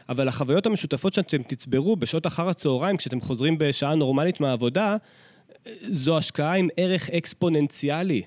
אבל 0.08 0.28
החוויות 0.28 0.66
המשותפות 0.66 1.14
שאתם 1.14 1.42
תצברו 1.42 1.96
בשעות 1.96 2.26
אחר 2.26 2.48
הצהריים, 2.48 2.96
כשאתם 2.96 3.20
חוזרים 3.20 3.58
בשעה 3.58 3.94
נורמלית 3.94 4.40
מהעבודה, 4.40 4.96
זו 5.90 6.18
השקעה 6.18 6.54
עם 6.54 6.68
ערך 6.76 7.10
אקספוננציאלי. 7.10 8.22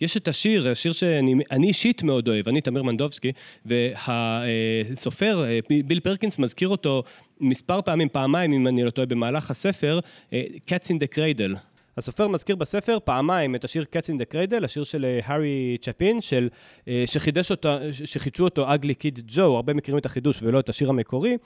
יש 0.00 0.16
את 0.16 0.28
השיר, 0.28 0.68
השיר 0.68 0.92
שאני 0.92 1.66
אישית 1.66 2.02
מאוד 2.02 2.28
אוהב, 2.28 2.48
אני 2.48 2.60
תמיר 2.60 2.82
מנדובסקי, 2.82 3.32
והסופר 3.66 5.44
אה, 5.44 5.58
ביל 5.84 6.00
פרקינס 6.00 6.38
מזכיר 6.38 6.68
אותו 6.68 7.02
מספר 7.40 7.82
פעמים, 7.82 8.08
פעמיים, 8.08 8.52
אם 8.52 8.66
אני 8.66 8.84
לא 8.84 8.90
טועה, 8.90 9.06
במהלך 9.06 9.50
הספר, 9.50 10.00
אה, 10.32 10.44
Cats 10.70 10.84
in 10.84 10.94
the 10.94 11.14
Cradle. 11.14 11.77
הסופר 11.98 12.28
מזכיר 12.28 12.56
בספר 12.56 12.98
פעמיים 13.04 13.54
את 13.54 13.64
השיר 13.64 13.84
Cats 13.96 14.04
in 14.04 14.18
the 14.18 14.34
Cradle, 14.34 14.64
השיר 14.64 14.84
של 14.84 15.18
הארי 15.24 15.72
אה, 15.72 15.76
צ'פין, 15.80 16.20
של, 16.20 16.48
אה, 16.88 17.02
שחידש 17.06 17.50
אותו, 17.50 17.68
שחידשו 17.92 18.44
אותו 18.44 18.74
אגלי 18.74 18.94
קיד 18.94 19.20
ג'ו, 19.26 19.56
הרבה 19.56 19.74
מכירים 19.74 19.98
את 19.98 20.06
החידוש 20.06 20.42
ולא 20.42 20.60
את 20.60 20.68
השיר 20.68 20.88
המקורי. 20.88 21.36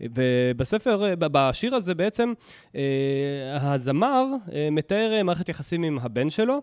ובספר, 0.00 1.04
אה, 1.04 1.14
בשיר 1.16 1.74
הזה 1.74 1.94
בעצם 1.94 2.32
הזמר 3.60 4.24
מתאר 4.72 5.22
מערכת 5.24 5.48
יחסים 5.48 5.82
עם 5.82 5.98
הבן 5.98 6.30
שלו. 6.30 6.62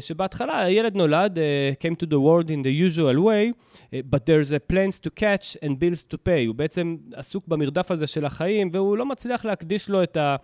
שבהתחלה 0.00 0.62
הילד 0.62 0.94
נולד, 0.96 1.38
uh, 1.38 1.84
came 1.84 1.94
to 1.94 2.06
the 2.06 2.18
world 2.18 2.48
in 2.48 2.62
the 2.64 2.90
usual 2.90 3.16
way, 3.16 3.52
uh, 3.52 3.96
but 4.10 4.26
there's 4.26 4.50
a 4.50 4.72
plans 4.72 5.00
to 5.00 5.10
catch 5.10 5.56
and 5.64 5.70
bills 5.70 6.14
to 6.14 6.16
pay. 6.16 6.46
הוא 6.46 6.54
בעצם 6.54 6.96
עסוק 7.14 7.48
במרדף 7.48 7.90
הזה 7.90 8.06
של 8.06 8.24
החיים, 8.24 8.70
והוא 8.72 8.96
לא 8.96 9.06
מצליח 9.06 9.44
להקדיש 9.44 9.88
לו 9.88 10.02
את 10.02 10.16
ה... 10.16 10.36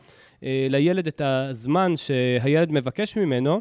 אה, 0.45 0.67
לילד 0.71 1.07
את 1.07 1.21
הזמן 1.25 1.97
שהילד 1.97 2.73
מבקש 2.73 3.17
ממנו. 3.17 3.61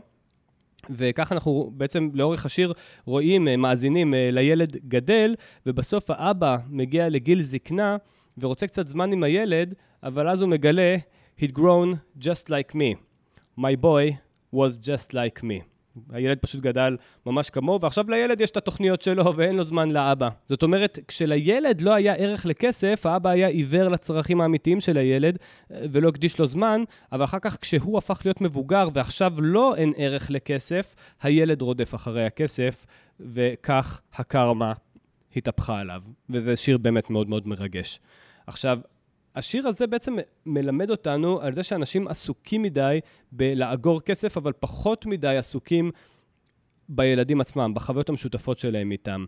וככה 0.89 1.35
אנחנו 1.35 1.71
בעצם 1.73 2.09
לאורך 2.13 2.45
השיר 2.45 2.73
רואים, 3.05 3.47
אה, 3.47 3.57
מאזינים 3.57 4.13
אה, 4.13 4.29
לילד 4.31 4.77
גדל, 4.87 5.35
ובסוף 5.65 6.09
האבא 6.09 6.57
מגיע 6.69 7.09
לגיל 7.09 7.41
זקנה 7.41 7.97
ורוצה 8.37 8.67
קצת 8.67 8.87
זמן 8.87 9.11
עם 9.11 9.23
הילד, 9.23 9.73
אבל 10.03 10.29
אז 10.29 10.41
הוא 10.41 10.49
מגלה, 10.49 10.95
he'd 11.39 11.51
grown 11.57 12.19
just 12.19 12.49
like 12.49 12.75
me. 12.75 12.95
My 13.59 13.75
boy 13.81 14.26
was 14.55 14.77
just 14.83 15.13
like 15.13 15.43
me. 15.43 15.63
הילד 16.09 16.37
פשוט 16.37 16.61
גדל 16.61 16.97
ממש 17.25 17.49
כמוהו, 17.49 17.81
ועכשיו 17.81 18.09
לילד 18.09 18.41
יש 18.41 18.49
את 18.49 18.57
התוכניות 18.57 19.01
שלו 19.01 19.37
ואין 19.37 19.55
לו 19.55 19.63
זמן 19.63 19.91
לאבא. 19.91 20.29
זאת 20.45 20.63
אומרת, 20.63 20.99
כשלילד 21.07 21.81
לא 21.81 21.93
היה 21.93 22.13
ערך 22.13 22.45
לכסף, 22.45 23.05
האבא 23.05 23.29
היה 23.29 23.47
עיוור 23.47 23.89
לצרכים 23.89 24.41
האמיתיים 24.41 24.81
של 24.81 24.97
הילד 24.97 25.37
ולא 25.69 26.09
הקדיש 26.09 26.39
לו 26.39 26.47
זמן, 26.47 26.83
אבל 27.11 27.23
אחר 27.23 27.39
כך 27.39 27.57
כשהוא 27.61 27.97
הפך 27.97 28.21
להיות 28.25 28.41
מבוגר 28.41 28.89
ועכשיו 28.93 29.33
לא 29.37 29.75
אין 29.75 29.93
ערך 29.97 30.31
לכסף, 30.31 30.95
הילד 31.21 31.61
רודף 31.61 31.95
אחרי 31.95 32.25
הכסף, 32.25 32.85
וכך 33.19 34.01
הקרמה 34.13 34.73
התהפכה 35.35 35.79
עליו. 35.79 36.03
וזה 36.29 36.55
שיר 36.55 36.77
באמת 36.77 37.09
מאוד 37.09 37.29
מאוד 37.29 37.47
מרגש. 37.47 37.99
עכשיו, 38.47 38.79
השיר 39.37 39.67
הזה 39.67 39.87
בעצם 39.87 40.15
מלמד 40.45 40.89
אותנו 40.89 41.41
על 41.41 41.55
זה 41.55 41.63
שאנשים 41.63 42.07
עסוקים 42.07 42.61
מדי 42.61 42.99
בלאגור 43.31 44.01
כסף, 44.01 44.37
אבל 44.37 44.53
פחות 44.59 45.05
מדי 45.05 45.37
עסוקים 45.37 45.91
בילדים 46.89 47.41
עצמם, 47.41 47.71
בחוויות 47.75 48.09
המשותפות 48.09 48.59
שלהם 48.59 48.91
איתם. 48.91 49.25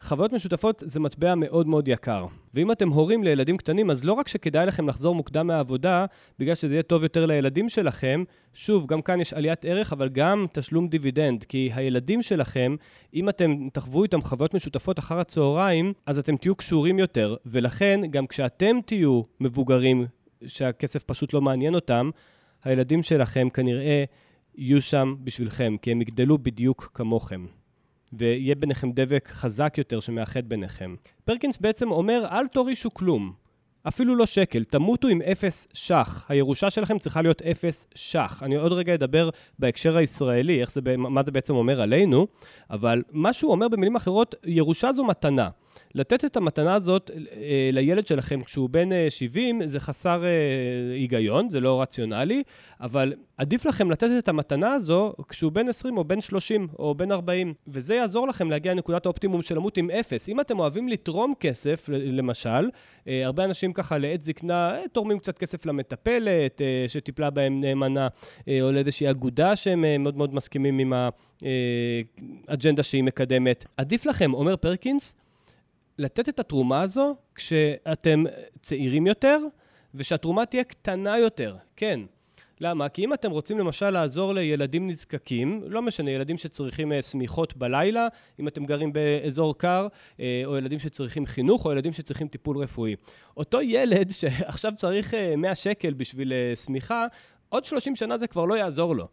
חוויות 0.00 0.32
משותפות 0.32 0.82
זה 0.86 1.00
מטבע 1.00 1.34
מאוד 1.34 1.66
מאוד 1.66 1.88
יקר. 1.88 2.26
ואם 2.54 2.72
אתם 2.72 2.88
הורים 2.88 3.24
לילדים 3.24 3.56
קטנים, 3.56 3.90
אז 3.90 4.04
לא 4.04 4.12
רק 4.12 4.28
שכדאי 4.28 4.66
לכם 4.66 4.88
לחזור 4.88 5.14
מוקדם 5.14 5.46
מהעבודה, 5.46 6.06
בגלל 6.38 6.54
שזה 6.54 6.74
יהיה 6.74 6.82
טוב 6.82 7.02
יותר 7.02 7.26
לילדים 7.26 7.68
שלכם, 7.68 8.24
שוב, 8.54 8.86
גם 8.86 9.02
כאן 9.02 9.20
יש 9.20 9.32
עליית 9.32 9.64
ערך, 9.64 9.92
אבל 9.92 10.08
גם 10.08 10.46
תשלום 10.52 10.88
דיבידנד. 10.88 11.44
כי 11.44 11.70
הילדים 11.74 12.22
שלכם, 12.22 12.76
אם 13.14 13.28
אתם 13.28 13.68
תחוו 13.72 14.02
איתם 14.02 14.22
חוויות 14.22 14.54
משותפות 14.54 14.98
אחר 14.98 15.18
הצהריים, 15.18 15.92
אז 16.06 16.18
אתם 16.18 16.36
תהיו 16.36 16.54
קשורים 16.54 16.98
יותר. 16.98 17.36
ולכן, 17.46 18.00
גם 18.10 18.26
כשאתם 18.26 18.76
תהיו 18.86 19.22
מבוגרים, 19.40 20.06
שהכסף 20.46 21.02
פשוט 21.02 21.32
לא 21.32 21.40
מעניין 21.40 21.74
אותם, 21.74 22.10
הילדים 22.64 23.02
שלכם 23.02 23.50
כנראה 23.50 24.04
יהיו 24.54 24.82
שם 24.82 25.14
בשבילכם, 25.24 25.76
כי 25.82 25.92
הם 25.92 26.02
יגדלו 26.02 26.38
בדיוק 26.38 26.90
כמוכם. 26.94 27.46
ויהיה 28.18 28.54
ביניכם 28.54 28.92
דבק 28.92 29.28
חזק 29.32 29.74
יותר 29.78 30.00
שמאחד 30.00 30.48
ביניכם. 30.48 30.94
פרקינס 31.24 31.58
בעצם 31.58 31.90
אומר, 31.90 32.26
אל 32.30 32.46
תורישו 32.46 32.94
כלום. 32.94 33.32
אפילו 33.88 34.16
לא 34.16 34.26
שקל, 34.26 34.64
תמותו 34.64 35.08
עם 35.08 35.22
אפס 35.22 35.68
שח. 35.72 36.26
הירושה 36.28 36.70
שלכם 36.70 36.98
צריכה 36.98 37.22
להיות 37.22 37.42
אפס 37.42 37.86
שח. 37.94 38.42
אני 38.42 38.56
עוד 38.56 38.72
רגע 38.72 38.94
אדבר 38.94 39.30
בהקשר 39.58 39.96
הישראלי, 39.96 40.60
איך 40.60 40.72
זה, 40.72 40.80
מה 40.96 41.22
זה 41.22 41.30
בעצם 41.30 41.54
אומר 41.54 41.80
עלינו, 41.80 42.26
אבל 42.70 43.02
מה 43.12 43.32
שהוא 43.32 43.52
אומר 43.52 43.68
במילים 43.68 43.96
אחרות, 43.96 44.34
ירושה 44.44 44.92
זו 44.92 45.04
מתנה. 45.04 45.48
לתת 45.94 46.24
את 46.24 46.36
המתנה 46.36 46.74
הזאת 46.74 47.10
אה, 47.10 47.70
לילד 47.72 48.06
שלכם 48.06 48.42
כשהוא 48.42 48.70
בן 48.70 48.88
70 49.08 49.66
זה 49.66 49.80
חסר 49.80 50.22
היגיון, 50.94 51.48
זה 51.48 51.60
לא 51.60 51.82
רציונלי, 51.82 52.42
אבל 52.80 53.12
עדיף 53.36 53.66
לכם 53.66 53.90
לתת 53.90 54.08
את 54.18 54.28
המתנה 54.28 54.72
הזו 54.72 55.12
כשהוא 55.28 55.52
בן 55.52 55.68
20 55.68 55.96
או 55.96 56.04
בן 56.04 56.20
30 56.20 56.68
או 56.78 56.94
בן 56.94 57.12
40, 57.12 57.54
וזה 57.68 57.94
יעזור 57.94 58.28
לכם 58.28 58.50
להגיע 58.50 58.74
לנקודת 58.74 59.06
האופטימום 59.06 59.42
של 59.42 59.54
למות 59.54 59.76
עם 59.76 59.90
אפס. 59.90 60.28
אם 60.28 60.40
אתם 60.40 60.58
אוהבים 60.58 60.88
לתרום 60.88 61.34
כסף, 61.40 61.88
למשל, 61.88 62.68
הרבה 63.06 63.44
אנשים 63.44 63.72
ככה 63.72 63.98
לעת 63.98 64.22
זקנה 64.22 64.76
תורמים 64.92 65.18
קצת 65.18 65.38
כסף 65.38 65.66
למטפלת 65.66 66.60
שטיפלה 66.88 67.30
בהם 67.30 67.60
נאמנה, 67.60 68.08
או 68.48 68.72
לאיזושהי 68.72 69.10
אגודה 69.10 69.56
שהם 69.56 69.84
מאוד 70.02 70.16
מאוד 70.16 70.34
מסכימים 70.34 70.78
עם 70.78 70.92
האג'נדה 72.48 72.82
שהיא 72.82 73.04
מקדמת. 73.04 73.64
עדיף 73.76 74.06
לכם, 74.06 74.34
אומר 74.34 74.56
פרקינס, 74.56 75.14
לתת 75.98 76.28
את 76.28 76.40
התרומה 76.40 76.82
הזו 76.82 77.16
כשאתם 77.34 78.24
צעירים 78.62 79.06
יותר, 79.06 79.38
ושהתרומה 79.94 80.46
תהיה 80.46 80.64
קטנה 80.64 81.18
יותר, 81.18 81.56
כן. 81.76 82.00
למה? 82.60 82.88
כי 82.88 83.04
אם 83.04 83.12
אתם 83.12 83.30
רוצים 83.30 83.58
למשל 83.58 83.90
לעזור 83.90 84.32
לילדים 84.34 84.88
נזקקים, 84.88 85.62
לא 85.66 85.82
משנה, 85.82 86.10
ילדים 86.10 86.38
שצריכים 86.38 86.92
אה, 86.92 87.02
שמיכות 87.02 87.56
בלילה, 87.56 88.08
אם 88.40 88.48
אתם 88.48 88.64
גרים 88.64 88.92
באזור 88.92 89.58
קר, 89.58 89.88
אה, 90.20 90.42
או 90.44 90.56
ילדים 90.56 90.78
שצריכים 90.78 91.26
חינוך, 91.26 91.66
או 91.66 91.72
ילדים 91.72 91.92
שצריכים 91.92 92.28
טיפול 92.28 92.58
רפואי. 92.58 92.96
אותו 93.36 93.62
ילד 93.62 94.10
שעכשיו 94.10 94.72
צריך 94.76 95.14
100 95.36 95.50
אה, 95.50 95.54
שקל 95.54 95.92
בשביל 95.92 96.32
שמיכה, 96.54 97.06
עוד 97.48 97.64
30 97.64 97.96
שנה 97.96 98.18
זה 98.18 98.26
כבר 98.26 98.44
לא 98.44 98.54
יעזור 98.54 98.96
לו. 98.96 99.08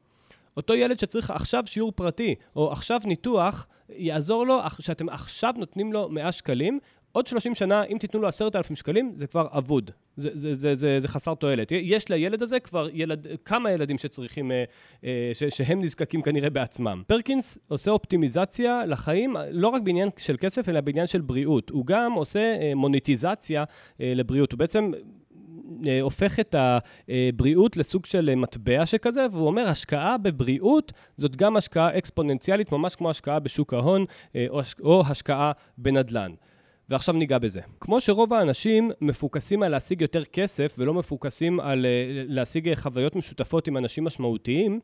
אותו 0.57 0.73
ילד 0.73 0.99
שצריך 0.99 1.31
עכשיו 1.31 1.63
שיעור 1.65 1.91
פרטי, 1.91 2.35
או 2.55 2.71
עכשיו 2.71 3.01
ניתוח, 3.05 3.67
יעזור 3.89 4.47
לו 4.47 4.59
שאתם 4.79 5.09
עכשיו 5.09 5.53
נותנים 5.57 5.93
לו 5.93 6.09
100 6.09 6.31
שקלים, 6.31 6.79
עוד 7.11 7.27
30 7.27 7.55
שנה, 7.55 7.83
אם 7.83 7.97
תיתנו 7.97 8.21
לו 8.21 8.27
10,000 8.27 8.75
שקלים, 8.75 9.11
זה 9.15 9.27
כבר 9.27 9.47
אבוד. 9.57 9.91
זה, 10.15 10.29
זה, 10.33 10.53
זה, 10.53 10.75
זה, 10.75 10.99
זה 10.99 11.07
חסר 11.07 11.33
תועלת. 11.33 11.71
יש 11.71 12.09
לילד 12.09 12.43
הזה 12.43 12.59
כבר 12.59 12.87
ילד, 12.93 13.27
כמה 13.45 13.71
ילדים 13.71 13.97
שצריכים, 13.97 14.51
אה, 14.51 14.63
אה, 15.03 15.31
ש, 15.33 15.43
שהם 15.43 15.81
נזקקים 15.81 16.21
כנראה 16.21 16.49
בעצמם. 16.49 17.03
פרקינס 17.07 17.57
עושה 17.67 17.91
אופטימיזציה 17.91 18.85
לחיים, 18.85 19.35
לא 19.51 19.67
רק 19.67 19.81
בעניין 19.81 20.09
של 20.17 20.35
כסף, 20.39 20.69
אלא 20.69 20.81
בעניין 20.81 21.07
של 21.07 21.21
בריאות. 21.21 21.69
הוא 21.69 21.85
גם 21.85 22.13
עושה 22.13 22.39
אה, 22.61 22.75
מוניטיזציה 22.75 23.63
לבריאות. 23.99 24.51
הוא 24.51 24.59
בעצם 24.59 24.91
הופך 26.01 26.39
את 26.39 26.55
הבריאות 26.59 27.77
לסוג 27.77 28.05
של 28.05 28.29
אה, 28.29 28.35
מטבע 28.35 28.85
שכזה, 28.85 29.25
והוא 29.31 29.47
אומר, 29.47 29.67
השקעה 29.67 30.17
בבריאות 30.17 30.91
זאת 31.17 31.35
גם 31.35 31.55
השקעה 31.57 31.97
אקספוננציאלית, 31.97 32.71
ממש 32.71 32.95
כמו 32.95 33.09
השקעה 33.09 33.39
בשוק 33.39 33.73
ההון 33.73 34.05
אה, 34.35 34.45
או 34.83 35.03
השקעה 35.07 35.51
בנדל"ן. 35.77 36.31
ועכשיו 36.89 37.15
ניגע 37.15 37.37
בזה. 37.37 37.61
כמו 37.79 38.01
שרוב 38.01 38.33
האנשים 38.33 38.91
מפוקסים 39.01 39.63
על 39.63 39.71
להשיג 39.71 40.01
יותר 40.01 40.25
כסף 40.25 40.75
ולא 40.77 40.93
מפוקסים 40.93 41.59
על 41.59 41.85
להשיג 42.27 42.73
חוויות 42.75 43.15
משותפות 43.15 43.67
עם 43.67 43.77
אנשים 43.77 44.03
משמעותיים, 44.03 44.79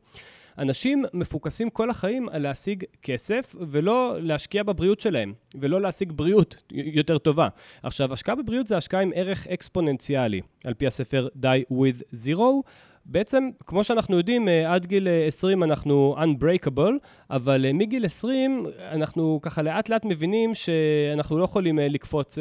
אנשים 0.58 1.04
מפוקסים 1.14 1.70
כל 1.70 1.90
החיים 1.90 2.28
על 2.28 2.42
להשיג 2.42 2.84
כסף 3.02 3.54
ולא 3.60 4.16
להשקיע 4.20 4.62
בבריאות 4.62 5.00
שלהם, 5.00 5.32
ולא 5.60 5.80
להשיג 5.80 6.12
בריאות 6.12 6.56
יותר 6.72 7.18
טובה. 7.18 7.48
עכשיו, 7.82 8.12
השקעה 8.12 8.34
בבריאות 8.34 8.66
זה 8.66 8.76
השקעה 8.76 9.00
עם 9.00 9.10
ערך 9.14 9.46
אקספוננציאלי, 9.46 10.40
על 10.64 10.74
פי 10.74 10.86
הספר 10.86 11.28
Die 11.42 11.72
With 11.72 12.02
Zero. 12.24 12.68
בעצם, 13.10 13.50
כמו 13.66 13.84
שאנחנו 13.84 14.16
יודעים, 14.16 14.48
אה, 14.48 14.74
עד 14.74 14.86
גיל 14.86 15.08
20 15.26 15.62
אה, 15.62 15.68
אנחנו 15.68 16.16
unbreakable, 16.18 16.92
אבל 17.30 17.66
אה, 17.66 17.72
מגיל 17.72 18.04
20 18.04 18.66
אנחנו 18.92 19.38
ככה 19.42 19.62
לאט 19.62 19.88
לאט 19.88 20.04
מבינים 20.04 20.54
שאנחנו 20.54 21.38
לא 21.38 21.44
יכולים 21.44 21.78
לקפוץ 21.78 22.38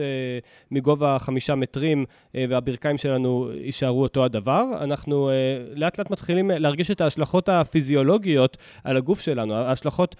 מגובה 0.72 1.18
חמישה 1.20 1.56
מטרים 1.56 2.06
והברכיים 2.34 2.98
שלנו 2.98 3.50
יישארו 3.54 4.02
אותו 4.02 4.26
הדבר. 4.26 4.64
אנחנו 4.82 5.30
לאט 5.76 6.00
לאט 6.00 6.12
מתחילים 6.12 6.52
להרגיש 6.52 6.92
את 6.92 7.02
ההשלכות 7.02 7.50
הפיזיולוגיות 7.50 8.58
על 8.84 8.98
הגוף 8.98 9.22
שלנו, 9.22 9.54
ההשלכות 9.54 10.16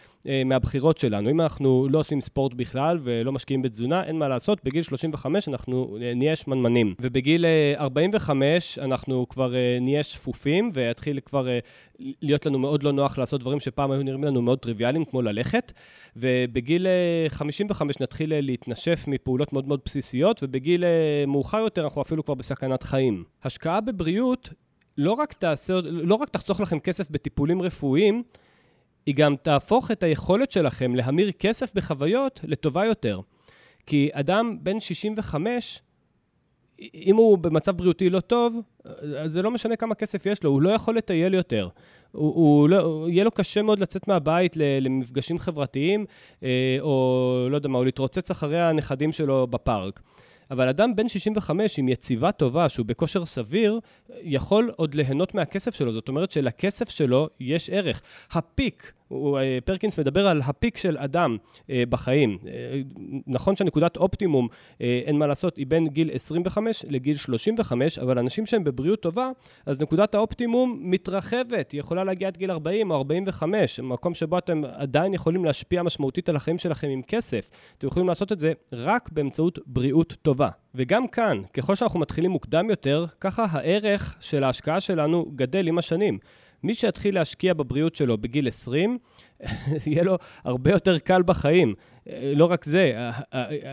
מהבחירות 0.46 0.98
שלנו. 0.98 1.30
אם 1.30 1.42
אנחנו 1.42 1.88
לא 1.92 2.00
עושים 2.00 2.22
ספורט 2.22 2.54
בכלל 2.54 3.00
ולא 3.02 3.32
משקיעים 3.32 3.62
בתזונה, 3.62 4.04
אין 4.04 4.20
מה 4.20 4.28
לעשות, 4.28 4.64
בגיל 4.64 4.84
35 4.84 5.48
אנחנו 5.48 5.98
נהיה 6.16 6.36
שמנמנים. 6.36 6.94
ובגיל 7.02 7.46
45 7.78 8.80
אנחנו 8.80 9.26
כבר 9.30 9.54
נהיה 9.82 10.04
שפופים. 10.04 10.37
צפופים, 10.38 10.72
ויתחיל 10.74 11.20
כבר 11.26 11.48
אה, 11.48 11.60
להיות 12.00 12.46
לנו 12.46 12.60
מאוד 12.60 12.84
לא 12.84 12.92
נוח 12.92 13.18
לעשות 13.18 13.42
דברים 13.42 13.60
שפעם 13.60 13.92
היו 13.92 14.04
נראים 14.04 14.24
לנו 14.24 14.42
מאוד 14.42 14.60
טריוויאליים, 14.60 15.06
כמו 15.06 15.22
ללכת. 15.22 15.72
ובגיל 16.16 16.88
55 17.30 17.98
אה, 17.98 18.04
נתחיל 18.04 18.34
אה, 18.34 18.42
להתנשף 18.42 19.06
מפעולות 19.08 19.54
מאוד 19.54 19.68
מאוד 19.68 19.80
בסיסיות, 19.86 20.44
ובגיל 20.44 20.84
מאוחר 21.28 21.58
יותר 21.58 21.84
אנחנו 21.84 22.02
אפילו 22.02 22.26
כבר 22.26 22.34
בסכנת 22.34 22.84
חיים. 22.84 23.24
השקעה 23.44 23.82
בבריאות 23.82 24.50
לא 24.98 25.12
רק, 25.12 25.34
תעשה, 25.34 25.74
לא 25.84 26.16
רק 26.16 26.30
תחסוך 26.30 26.62
לכם 26.62 26.80
כסף 26.80 27.10
בטיפולים 27.12 27.62
רפואיים, 27.62 28.24
היא 29.06 29.16
גם 29.16 29.36
תהפוך 29.42 29.92
את 29.92 30.04
היכולת 30.04 30.52
שלכם 30.52 30.96
להמיר 30.96 31.32
כסף 31.32 31.74
בחוויות 31.74 32.40
לטובה 32.44 32.86
יותר. 32.86 33.22
כי 33.86 34.10
אדם 34.14 34.58
בן 34.62 34.80
65, 34.80 35.82
אם 36.80 37.16
הוא 37.16 37.38
במצב 37.38 37.78
בריאותי 37.78 38.10
לא 38.10 38.20
טוב, 38.20 38.62
אז 39.18 39.32
זה 39.32 39.42
לא 39.42 39.52
משנה 39.52 39.76
כמה 39.76 39.96
כסף 39.96 40.26
יש 40.26 40.44
לו, 40.44 40.50
הוא 40.50 40.62
לא 40.62 40.70
יכול 40.70 40.98
לטייל 40.98 41.34
יותר. 41.34 41.70
הוא, 42.12 42.36
הוא 42.36 42.70
לא, 42.70 43.06
יהיה 43.10 43.24
לו 43.24 43.32
קשה 43.32 43.62
מאוד 43.62 43.80
לצאת 43.80 44.08
מהבית 44.08 44.54
למפגשים 44.58 45.40
חברתיים, 45.40 46.06
אה, 46.44 46.78
או 46.80 47.48
לא 47.52 47.56
יודע 47.56 47.70
מה, 47.70 47.78
או 47.78 47.84
להתרוצץ 47.84 48.32
אחרי 48.32 48.62
הנכדים 48.62 49.12
שלו 49.12 49.48
בפארק. 49.48 50.00
אבל 50.52 50.68
אדם 50.68 50.96
בן 50.96 51.08
65 51.08 51.80
עם 51.80 51.90
יציבה 51.90 52.32
טובה, 52.32 52.70
שהוא 52.70 52.86
בכושר 52.86 53.26
סביר, 53.26 53.80
יכול 54.22 54.72
עוד 54.76 54.96
ליהנות 54.96 55.36
מהכסף 55.36 55.76
שלו. 55.76 55.92
זאת 55.92 56.08
אומרת 56.08 56.32
שלכסף 56.32 56.90
שלו 56.90 57.30
יש 57.40 57.70
ערך. 57.70 58.02
הפיק 58.32 58.94
אה, 59.12 59.58
פרקינס 59.66 60.00
מדבר 60.00 60.28
על 60.28 60.42
הפיק 60.46 60.78
של 60.78 60.98
אדם 60.98 61.38
אה, 61.70 61.84
בחיים. 61.90 62.38
אה, 62.48 62.82
נכון 63.28 63.56
שהנקודת 63.56 63.98
אופטימום, 63.98 64.48
אין 64.80 65.18
מה 65.18 65.28
לעשות, 65.28 65.58
היא 65.58 65.68
בין 65.68 65.88
גיל 65.88 66.10
25 66.14 66.86
לגיל 66.90 67.16
35, 67.16 68.00
אבל 68.00 68.20
אנשים 68.20 68.46
שהם 68.46 68.64
בבריאות 68.64 69.02
טובה, 69.02 69.32
אז 69.66 69.82
נקודת 69.82 70.16
האופטימום 70.16 70.80
מתרחבת, 70.82 71.72
היא 71.72 71.80
יכולה 71.80 72.04
להגיע 72.04 72.28
עד 72.28 72.38
גיל 72.38 72.52
40 72.52 72.92
או 72.92 72.96
45, 72.96 73.80
מקום 73.80 74.14
שבו 74.14 74.38
אתם 74.38 74.62
עדיין 74.74 75.14
יכולים 75.14 75.46
להשפיע 75.46 75.84
משמעותית 75.84 76.30
על 76.30 76.36
החיים 76.36 76.58
שלכם 76.58 76.88
עם 76.90 77.02
כסף. 77.02 77.50
אתם 77.78 77.88
יכולים 77.88 78.08
לעשות 78.08 78.32
את 78.32 78.40
זה 78.40 78.54
רק 78.74 79.10
באמצעות 79.12 79.60
בריאות 79.66 80.16
טובה. 80.22 80.50
וגם 80.76 81.08
כאן, 81.08 81.42
ככל 81.54 81.76
שאנחנו 81.76 82.00
מתחילים 82.00 82.32
מוקדם 82.32 82.70
יותר, 82.70 83.06
ככה 83.22 83.46
הערך 83.52 84.16
של 84.20 84.44
ההשקעה 84.44 84.80
שלנו 84.80 85.26
גדל 85.36 85.68
עם 85.68 85.78
השנים. 85.78 86.20
מי 86.68 86.74
שיתחיל 86.74 87.16
להשקיע 87.16 87.54
בבריאות 87.54 87.96
שלו 87.96 88.18
בגיל 88.18 88.48
20, 88.48 88.98
יהיה 89.86 90.04
לו 90.04 90.18
הרבה 90.44 90.72
יותר 90.72 91.00
קל 91.00 91.22
בחיים. 91.24 91.74
לא 92.36 92.46
רק 92.46 92.66
זה, 92.66 93.10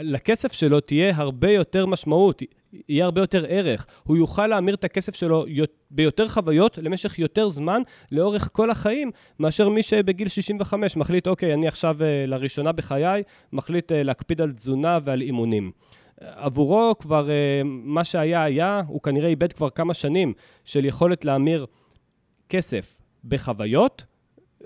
לכסף 0.02 0.52
שלו 0.52 0.80
תהיה 0.80 1.12
הרבה 1.16 1.52
יותר 1.52 1.86
משמעות, 1.86 2.42
יהיה 2.88 3.04
הרבה 3.04 3.20
יותר 3.20 3.44
ערך. 3.48 3.86
הוא 4.04 4.16
יוכל 4.16 4.46
להמיר 4.46 4.74
את 4.74 4.84
הכסף 4.84 5.14
שלו 5.14 5.44
ביותר 5.90 6.28
חוויות 6.28 6.78
למשך 6.82 7.18
יותר 7.18 7.48
זמן, 7.48 7.82
לאורך 8.12 8.50
כל 8.52 8.70
החיים, 8.70 9.10
מאשר 9.38 9.68
מי 9.68 9.82
שבגיל 9.82 10.28
65 10.28 10.96
מחליט, 10.96 11.26
אוקיי, 11.26 11.54
אני 11.54 11.68
עכשיו 11.68 11.96
אה, 12.02 12.26
לראשונה 12.26 12.72
בחיי, 12.72 13.22
מחליט 13.52 13.92
אה, 13.92 14.02
להקפיד 14.02 14.40
על 14.40 14.52
תזונה 14.52 14.98
ועל 15.04 15.22
אימונים. 15.22 15.70
עבורו 16.20 16.94
כבר 16.98 17.30
אה, 17.30 17.62
מה 17.64 18.04
שהיה 18.04 18.42
היה, 18.42 18.82
הוא 18.86 19.00
כנראה 19.02 19.28
איבד 19.28 19.52
כבר 19.52 19.70
כמה 19.70 19.94
שנים 19.94 20.32
של 20.64 20.84
יכולת 20.84 21.24
להמיר 21.24 21.66
כסף 22.48 22.98
בחוויות, 23.24 24.04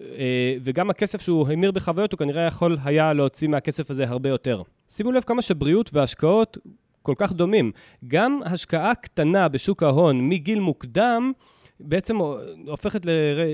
אה, 0.01 0.57
וגם 0.61 0.91
הכסף 0.91 1.21
שהוא 1.21 1.49
המיר 1.49 1.71
בחוויות, 1.71 2.13
הוא 2.13 2.19
כנראה 2.19 2.43
יכול 2.43 2.77
היה 2.85 3.13
להוציא 3.13 3.49
מהכסף 3.49 3.91
הזה 3.91 4.05
הרבה 4.09 4.29
יותר. 4.29 4.63
שימו 4.91 5.13
לב 5.13 5.23
כמה 5.23 5.43
שבריאות 5.43 5.91
והשקעות 5.93 6.59
כל 7.03 7.15
כך 7.17 7.33
דומים. 7.33 7.73
גם 8.09 8.41
השקעה 8.45 8.95
קטנה 8.95 9.49
בשוק 9.49 9.83
ההון 9.83 10.29
מגיל 10.29 10.61
מוקדם, 10.61 11.33
בעצם 11.81 12.17
הופכת. 12.67 13.01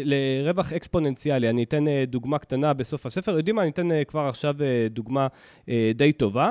לרווח 0.05 0.73
אקספוננציאלי. 0.73 1.51
אני 1.51 1.65
אתן 1.65 1.89
אה, 1.89 2.05
דוגמה 2.07 2.39
קטנה 2.39 2.73
בסוף 2.73 3.07
הספר. 3.07 3.37
יודעים 3.37 3.57
מה? 3.57 3.63
אני 3.63 3.71
אתן 3.71 3.93
אה, 3.93 4.05
כבר 4.05 4.21
עכשיו 4.21 4.55
דוגמה 4.91 5.27
די 5.95 6.13
טובה. 6.13 6.51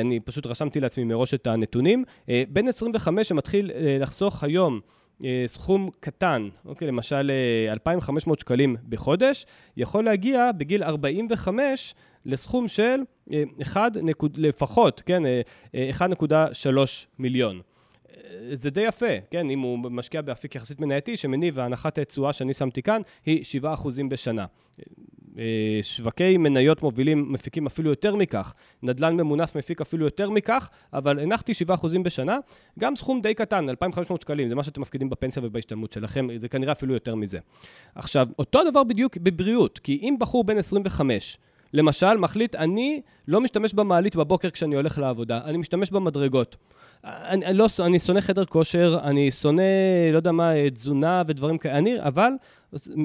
אני 0.00 0.20
פשוט 0.24 0.46
רשמתי 0.46 0.80
לעצמי 0.80 1.04
מראש 1.04 1.34
את 1.34 1.46
הנתונים. 1.46 2.04
בן 2.48 2.68
25 2.68 3.28
שמתחיל 3.28 3.70
לחסוך 4.00 4.44
היום 4.44 4.80
סכום 5.46 5.90
קטן, 6.00 6.48
אוקיי, 6.64 6.88
למשל 6.88 7.30
2,500 7.68 8.38
אה, 8.38 8.40
שקלים 8.40 8.76
בחודש, 8.88 9.46
יכול 9.76 10.04
להגיע 10.04 10.52
בגיל 10.52 10.82
45 10.82 11.94
לסכום 12.26 12.68
של 12.68 13.00
1, 13.62 13.96
אה, 13.96 14.02
נקוד, 14.02 14.36
לפחות, 14.36 15.02
כן, 15.06 15.22
1.3 15.98 17.06
מיליון. 17.18 17.60
זה 18.52 18.70
די 18.70 18.80
יפה, 18.80 19.20
כן, 19.30 19.50
אם 19.50 19.60
הוא 19.60 19.78
משקיע 19.78 20.22
באפיק 20.22 20.54
יחסית 20.54 20.80
מנייתי, 20.80 21.16
שמניב, 21.16 21.54
והנחת 21.56 21.98
התשואה 21.98 22.32
שאני 22.32 22.54
שמתי 22.54 22.82
כאן 22.82 23.02
היא 23.26 23.44
7% 23.62 24.08
בשנה. 24.08 24.46
אה, 25.40 25.80
שווקי 25.82 26.36
מניות 26.36 26.82
מובילים 26.82 27.32
מפיקים 27.32 27.66
אפילו 27.66 27.90
יותר 27.90 28.16
מכך, 28.16 28.54
נדל"ן 28.82 29.16
ממונף 29.16 29.56
מפיק 29.56 29.80
אפילו 29.80 30.04
יותר 30.04 30.30
מכך, 30.30 30.70
אבל 30.92 31.18
הנחתי 31.18 31.52
7% 31.68 31.86
בשנה, 32.02 32.38
גם 32.78 32.96
סכום 32.96 33.20
די 33.20 33.34
קטן, 33.34 33.68
2,500 33.68 34.20
שקלים, 34.20 34.48
זה 34.48 34.54
מה 34.54 34.64
שאתם 34.64 34.80
מפקידים 34.80 35.10
בפנסיה 35.10 35.42
ובהשתלמות 35.44 35.92
שלכם, 35.92 36.28
זה 36.36 36.48
כנראה 36.48 36.72
אפילו 36.72 36.94
יותר 36.94 37.14
מזה. 37.14 37.38
עכשיו, 37.94 38.26
אותו 38.38 38.60
הדבר 38.60 38.84
בדיוק 38.84 39.16
בבריאות, 39.16 39.78
כי 39.78 39.98
אם 40.02 40.16
בחור 40.18 40.44
בן 40.44 40.58
25, 40.58 41.38
למשל, 41.72 42.16
מחליט, 42.16 42.54
אני 42.54 43.00
לא 43.28 43.40
משתמש 43.40 43.74
במעלית 43.74 44.16
בבוקר 44.16 44.50
כשאני 44.50 44.76
הולך 44.76 44.98
לעבודה, 44.98 45.40
אני 45.44 45.58
משתמש 45.58 45.90
במדרגות. 45.90 46.56
אני, 47.04 47.46
אני, 47.46 47.58
לא, 47.58 47.66
אני 47.80 47.98
שונא 47.98 48.20
חדר 48.20 48.44
כושר, 48.44 48.98
אני 49.02 49.30
שונא, 49.30 49.62
לא 50.12 50.16
יודע 50.16 50.32
מה, 50.32 50.52
תזונה 50.72 51.22
ודברים 51.26 51.58
כאלה, 51.58 51.90
אבל 51.98 52.30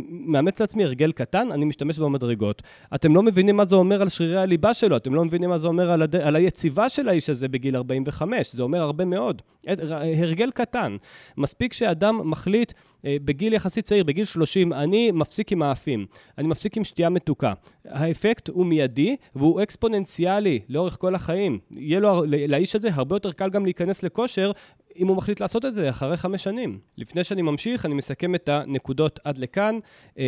מאמץ 0.09 0.61
לעצמי 0.61 0.83
הרגל 0.83 1.11
קטן, 1.11 1.51
אני 1.51 1.65
משתמש 1.65 1.99
במדרגות. 1.99 2.61
אתם 2.95 3.15
לא 3.15 3.23
מבינים 3.23 3.55
מה 3.55 3.65
זה 3.65 3.75
אומר 3.75 4.01
על 4.01 4.09
שרירי 4.09 4.37
הליבה 4.37 4.73
שלו, 4.73 4.97
אתם 4.97 5.13
לא 5.13 5.25
מבינים 5.25 5.49
מה 5.49 5.57
זה 5.57 5.67
אומר 5.67 5.91
על, 5.91 6.01
הד... 6.01 6.15
על 6.15 6.35
היציבה 6.35 6.89
של 6.89 7.09
האיש 7.09 7.29
הזה 7.29 7.47
בגיל 7.47 7.75
45, 7.75 8.53
זה 8.53 8.63
אומר 8.63 8.81
הרבה 8.81 9.05
מאוד. 9.05 9.41
הרגל 10.17 10.51
קטן. 10.51 10.97
מספיק 11.37 11.73
שאדם 11.73 12.29
מחליט 12.29 12.73
אה, 13.05 13.17
בגיל 13.25 13.53
יחסית 13.53 13.85
צעיר, 13.85 14.03
בגיל 14.03 14.25
30, 14.25 14.73
אני 14.73 15.11
מפסיק 15.11 15.51
עם 15.51 15.61
האפים, 15.61 16.05
אני 16.37 16.47
מפסיק 16.47 16.77
עם 16.77 16.83
שתייה 16.83 17.09
מתוקה. 17.09 17.53
האפקט 17.85 18.49
הוא 18.49 18.65
מיידי 18.65 19.15
והוא 19.35 19.63
אקספוננציאלי 19.63 20.59
לאורך 20.69 20.97
כל 20.99 21.15
החיים. 21.15 21.59
יהיה 21.71 21.99
לו, 21.99 22.23
לאיש 22.47 22.75
הזה 22.75 22.89
הרבה 22.93 23.15
יותר 23.15 23.31
קל 23.31 23.49
גם 23.49 23.65
להיכנס 23.65 24.03
לכושר 24.03 24.51
אם 24.97 25.07
הוא 25.07 25.17
מחליט 25.17 25.39
לעשות 25.39 25.65
את 25.65 25.75
זה 25.75 25.89
אחרי 25.89 26.17
חמש 26.17 26.43
שנים. 26.43 26.79
לפני 26.97 27.23
שאני 27.23 27.41
ממשיך, 27.41 27.85
אני 27.85 27.93
מסכם 27.93 28.35
את 28.35 28.49
הנקודות 28.49 29.19
עד 29.23 29.37
לכאן. 29.37 29.79
אה, 30.19 30.23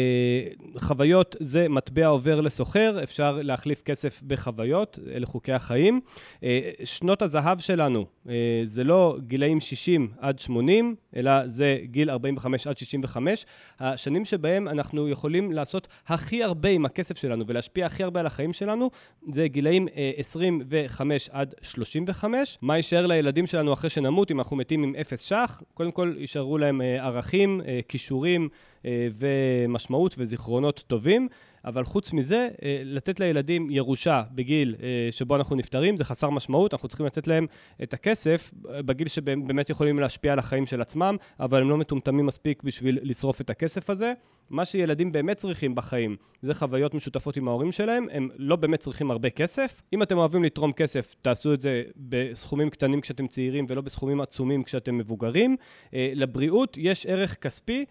חוויות 0.77 1.35
זה 1.39 1.69
מטבע 1.69 2.07
עובר 2.07 2.41
לסוחר, 2.41 3.03
אפשר 3.03 3.39
להחליף 3.43 3.81
כסף 3.81 4.23
בחוויות, 4.27 4.99
אלה 5.11 5.25
חוקי 5.25 5.53
החיים. 5.53 6.01
אה, 6.43 6.71
שנות 6.83 7.21
הזהב 7.21 7.59
שלנו 7.59 8.05
אה, 8.29 8.61
זה 8.65 8.83
לא 8.83 9.17
גילאים 9.27 9.59
60 9.59 10.07
עד 10.19 10.39
80, 10.39 10.95
אלא 11.15 11.47
זה 11.47 11.77
גיל 11.83 12.09
45 12.09 12.67
עד 12.67 12.77
65. 12.77 13.45
השנים 13.79 14.25
שבהם 14.25 14.67
אנחנו 14.67 15.09
יכולים 15.09 15.51
לעשות 15.51 15.87
הכי 16.07 16.43
הרבה 16.43 16.69
עם 16.69 16.85
הכסף 16.85 17.17
שלנו 17.17 17.47
ולהשפיע 17.47 17.85
הכי 17.85 18.03
הרבה 18.03 18.19
על 18.19 18.25
החיים 18.25 18.53
שלנו, 18.53 18.89
זה 19.31 19.47
גילאים 19.47 19.87
25 20.17 21.29
עד 21.29 21.53
35. 21.61 22.57
מה 22.61 22.77
יישאר 22.77 23.07
לילדים 23.07 23.47
שלנו 23.47 23.73
אחרי 23.73 23.89
שנמות, 23.89 24.31
אם 24.31 24.39
אנחנו 24.39 24.56
מתים 24.57 24.83
עם 24.83 24.95
אפס 24.95 25.21
ש"ח, 25.21 25.63
קודם 25.73 25.91
כל 25.91 26.15
יישארו 26.17 26.57
להם 26.57 26.81
אה, 26.81 27.05
ערכים, 27.05 27.61
אה, 27.67 27.79
כישורים 27.87 28.49
אה, 28.85 29.07
ומשמעות 29.13 30.15
וזיכרונות 30.17 30.83
טובים. 30.87 31.27
אבל 31.65 31.83
חוץ 31.83 32.13
מזה, 32.13 32.49
לתת 32.85 33.19
לילדים 33.19 33.69
ירושה 33.69 34.23
בגיל 34.31 34.75
שבו 35.11 35.35
אנחנו 35.35 35.55
נפטרים, 35.55 35.97
זה 35.97 36.03
חסר 36.03 36.29
משמעות, 36.29 36.73
אנחנו 36.73 36.87
צריכים 36.87 37.05
לתת 37.05 37.27
להם 37.27 37.45
את 37.83 37.93
הכסף 37.93 38.51
בגיל 38.63 39.07
שהם 39.07 39.47
באמת 39.47 39.69
יכולים 39.69 39.99
להשפיע 39.99 40.33
על 40.33 40.39
החיים 40.39 40.65
של 40.65 40.81
עצמם, 40.81 41.15
אבל 41.39 41.61
הם 41.61 41.69
לא 41.69 41.77
מטומטמים 41.77 42.25
מספיק 42.25 42.63
בשביל 42.63 42.99
לשרוף 43.01 43.41
את 43.41 43.49
הכסף 43.49 43.89
הזה. 43.89 44.13
מה 44.49 44.65
שילדים 44.65 45.11
באמת 45.11 45.37
צריכים 45.37 45.75
בחיים 45.75 46.15
זה 46.41 46.53
חוויות 46.53 46.93
משותפות 46.93 47.37
עם 47.37 47.47
ההורים 47.47 47.71
שלהם, 47.71 48.07
הם 48.11 48.29
לא 48.37 48.55
באמת 48.55 48.79
צריכים 48.79 49.11
הרבה 49.11 49.29
כסף. 49.29 49.81
אם 49.93 50.03
אתם 50.03 50.17
אוהבים 50.17 50.43
לתרום 50.43 50.71
כסף, 50.71 51.15
תעשו 51.21 51.53
את 51.53 51.61
זה 51.61 51.83
בסכומים 51.95 52.69
קטנים 52.69 53.01
כשאתם 53.01 53.27
צעירים 53.27 53.65
ולא 53.69 53.81
בסכומים 53.81 54.21
עצומים 54.21 54.63
כשאתם 54.63 54.97
מבוגרים. 54.97 55.55
אה, 55.93 56.11
לבריאות 56.15 56.77
יש 56.77 57.05
ערך 57.05 57.35
כספי 57.35 57.85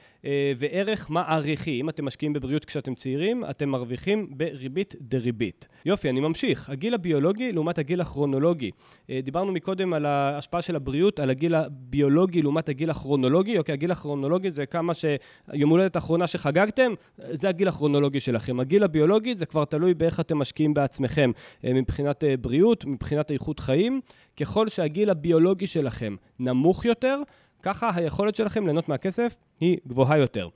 וערך 0.58 1.10
מעריכי. 1.10 1.80
אם 1.80 1.88
אתם 1.88 2.04
משקיעים 2.04 2.32
בבריאות 2.32 2.64
כשאתם 2.64 2.94
צעירים, 2.94 3.44
אתם 3.50 3.68
מרוויחים 3.68 4.26
בריבית 4.30 4.94
דריבית. 5.00 5.68
יופי, 5.84 6.10
אני 6.10 6.20
ממשיך. 6.20 6.70
הגיל 6.70 6.94
הביולוגי 6.94 7.52
לעומת 7.52 7.78
הגיל 7.78 8.00
הכרונולוגי. 8.00 8.70
אה, 9.10 9.20
דיברנו 9.22 9.52
מקודם 9.52 9.92
על 9.92 10.06
ההשפעה 10.06 10.62
של 10.62 10.76
הבריאות, 10.76 11.20
על 11.20 11.30
הגיל 11.30 11.54
הביולוגי 11.54 12.42
לעומת 12.42 12.68
הגיל 12.68 12.90
הכרונולוגי. 12.90 13.58
אוקיי, 13.58 13.72
הגיל 13.72 13.90
הכרונולוגי 13.90 14.50
זה 14.50 14.66
כמה 14.66 14.92
שיום 14.94 15.70
הולדת 15.70 15.96
האחרונה 15.96 16.26
שחגגתם, 16.46 16.92
זה 17.32 17.48
הגיל 17.48 17.68
הכרונולוגי 17.68 18.20
שלכם. 18.20 18.60
הגיל 18.60 18.84
הביולוגי 18.84 19.34
זה 19.34 19.46
כבר 19.46 19.64
תלוי 19.64 19.94
באיך 19.94 20.20
אתם 20.20 20.38
משקיעים 20.38 20.74
בעצמכם, 20.74 21.30
אה, 21.64 21.72
מבחינת 21.74 22.24
אה, 22.24 22.36
בריאות, 22.36 22.84
מבחינת 22.84 23.30
איכות 23.30 23.60
חיים. 23.60 24.00
ככל 24.40 24.68
שהגיל 24.68 25.10
הביולוגי 25.10 25.66
שלכם 25.66 26.16
נמוך 26.38 26.84
יותר, 26.84 27.20
ככה 27.62 27.90
היכולת 27.94 28.34
שלכם 28.34 28.64
ליהנות 28.64 28.88
מהכסף 28.88 29.36
היא 29.60 29.78
גבוהה 29.86 30.18
יותר. 30.18 30.48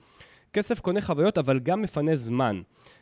כסף 0.52 0.80
קונה 0.80 1.00
חוויות, 1.00 1.38
אבל 1.38 1.58
גם 1.58 1.82
מפנה 1.82 2.16
זמן. 2.16 2.60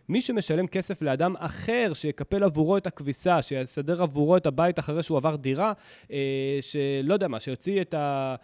מי 0.08 0.20
שמשלם 0.20 0.66
כסף 0.66 1.02
לאדם 1.02 1.34
אחר 1.38 1.92
שיקפל 1.94 2.44
עבורו 2.44 2.76
את 2.76 2.86
הכביסה, 2.86 3.42
שיסדר 3.42 4.02
עבורו 4.02 4.36
את 4.36 4.46
הבית 4.46 4.78
אחרי 4.78 5.02
שהוא 5.02 5.18
עבר 5.18 5.36
דירה, 5.36 5.72
אה, 6.12 6.58
שלא 6.60 7.14
יודע 7.14 7.28
מה, 7.28 7.40
שיוציא 7.40 7.80
את 7.80 7.94
ה... 7.94 8.34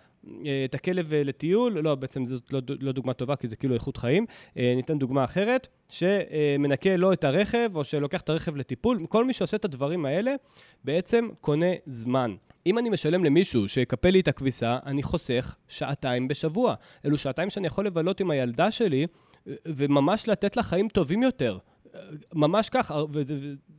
אה, 0.46 0.64
את 0.64 0.74
הכלב 0.74 1.12
אה, 1.12 1.24
לטיול, 1.24 1.78
לא, 1.78 1.94
בעצם 1.94 2.24
זאת 2.24 2.52
לא, 2.52 2.60
לא 2.80 2.92
דוגמה 2.92 3.12
טובה, 3.12 3.36
כי 3.36 3.48
זה 3.48 3.56
כאילו 3.56 3.74
איכות 3.74 3.96
חיים. 3.96 4.26
ניתן 4.56 4.98
דוגמה 4.98 5.24
אחרת, 5.24 5.68
שמנקה 5.88 6.96
לו 6.96 7.12
את 7.12 7.24
הרכב, 7.24 7.70
או 7.74 7.84
שלוקח 7.84 8.20
את 8.20 8.28
הרכב 8.28 8.56
לטיפול. 8.56 9.06
כל 9.08 9.24
מי 9.24 9.32
שעושה 9.32 9.56
את 9.56 9.64
הדברים 9.64 10.06
האלה, 10.06 10.34
בעצם 10.84 11.28
קונה 11.40 11.72
זמן. 11.86 12.34
אם 12.66 12.78
אני 12.78 12.90
משלם 12.90 13.24
למישהו 13.24 13.68
שיקפל 13.68 14.10
לי 14.10 14.20
את 14.20 14.28
הכביסה, 14.28 14.78
אני 14.86 15.02
חוסך 15.02 15.56
שעתיים 15.68 16.28
בשבוע. 16.28 16.74
אלו 17.06 17.18
שעתיים 17.18 17.50
שאני 17.50 17.66
יכול 17.66 17.86
לבלות 17.86 18.20
עם 18.20 18.30
הילדה 18.30 18.70
שלי, 18.70 19.06
וממש 19.66 20.28
לתת 20.28 20.56
לה 20.56 20.62
חיים 20.62 20.88
טובים 20.88 21.22
יותר. 21.22 21.58
ממש 22.34 22.68
כך, 22.70 22.92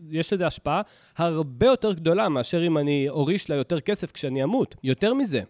ויש 0.10 0.34
לזה 0.34 0.48
השפעה 0.48 0.82
הרבה 1.18 1.66
יותר 1.66 1.94
גדולה 1.94 2.30
מאשר 2.30 2.68
אם 2.68 2.78
אני 2.78 3.10
אוריש 3.10 3.50
לה 3.50 3.56
יותר 3.56 3.80
כסף 3.80 4.12
כשאני 4.12 4.44
אמות. 4.44 4.76
יותר 4.84 5.14
מזה, 5.14 5.42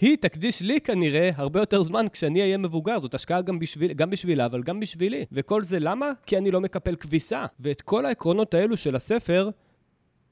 היא 0.00 0.16
תקדיש 0.16 0.60
לי 0.60 0.80
כנראה 0.80 1.30
הרבה 1.34 1.60
יותר 1.60 1.82
זמן 1.82 2.06
כשאני 2.12 2.40
אהיה 2.40 2.58
מבוגר. 2.58 2.98
זאת 2.98 3.14
השקעה 3.14 3.42
גם, 3.42 3.58
בשביל, 3.58 3.92
גם 3.92 4.10
בשבילה, 4.10 4.46
אבל 4.46 4.62
גם 4.62 4.80
בשבילי. 4.80 5.24
וכל 5.32 5.62
זה 5.62 5.80
למה? 5.80 6.12
כי 6.26 6.38
אני 6.38 6.50
לא 6.50 6.60
מקפל 6.60 6.96
כביסה. 6.96 7.46
ואת 7.60 7.82
כל 7.82 8.06
העקרונות 8.06 8.54
האלו 8.54 8.76
של 8.76 8.96
הספר 8.96 9.50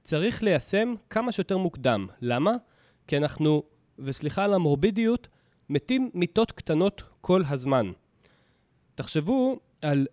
צריך 0.02 0.42
ליישם 0.42 0.94
כמה 1.10 1.32
שיותר 1.32 1.58
מוקדם. 1.58 2.06
למה? 2.20 2.56
כי 3.06 3.16
אנחנו, 3.16 3.62
וסליחה 3.98 4.44
על 4.44 4.54
המורבידיות, 4.54 5.28
מתים 5.70 6.10
מיטות 6.14 6.52
קטנות 6.52 7.02
כל 7.20 7.42
הזמן. 7.48 7.90
תחשבו 8.94 9.60
על 9.82 10.06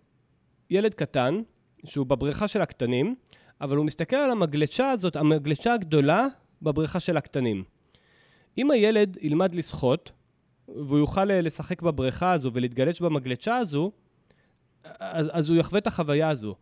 ילד 0.70 0.94
קטן, 0.94 1.42
שהוא 1.84 2.06
בבריכה 2.06 2.48
של 2.48 2.62
הקטנים, 2.62 3.14
אבל 3.60 3.76
הוא 3.76 3.84
מסתכל 3.84 4.16
על 4.16 4.30
המגלשה 4.30 4.90
הזאת, 4.90 5.16
המגלשה 5.16 5.74
הגדולה 5.74 6.26
בבריכה 6.62 7.00
של 7.00 7.16
הקטנים. 7.16 7.75
אם 8.58 8.70
הילד 8.70 9.16
ילמד 9.20 9.54
לשחות, 9.54 10.12
והוא 10.68 10.98
יוכל 10.98 11.30
אה, 11.30 11.40
לשחק 11.40 11.82
בבריכה 11.82 12.32
הזו 12.32 12.50
ולהתגלש 12.52 13.00
במגלשה 13.00 13.56
הזו, 13.56 13.92
אז, 14.84 15.30
אז 15.32 15.50
הוא 15.50 15.58
יחווה 15.58 15.78
את 15.78 15.86
החוויה 15.86 16.28
הזו. 16.28 16.54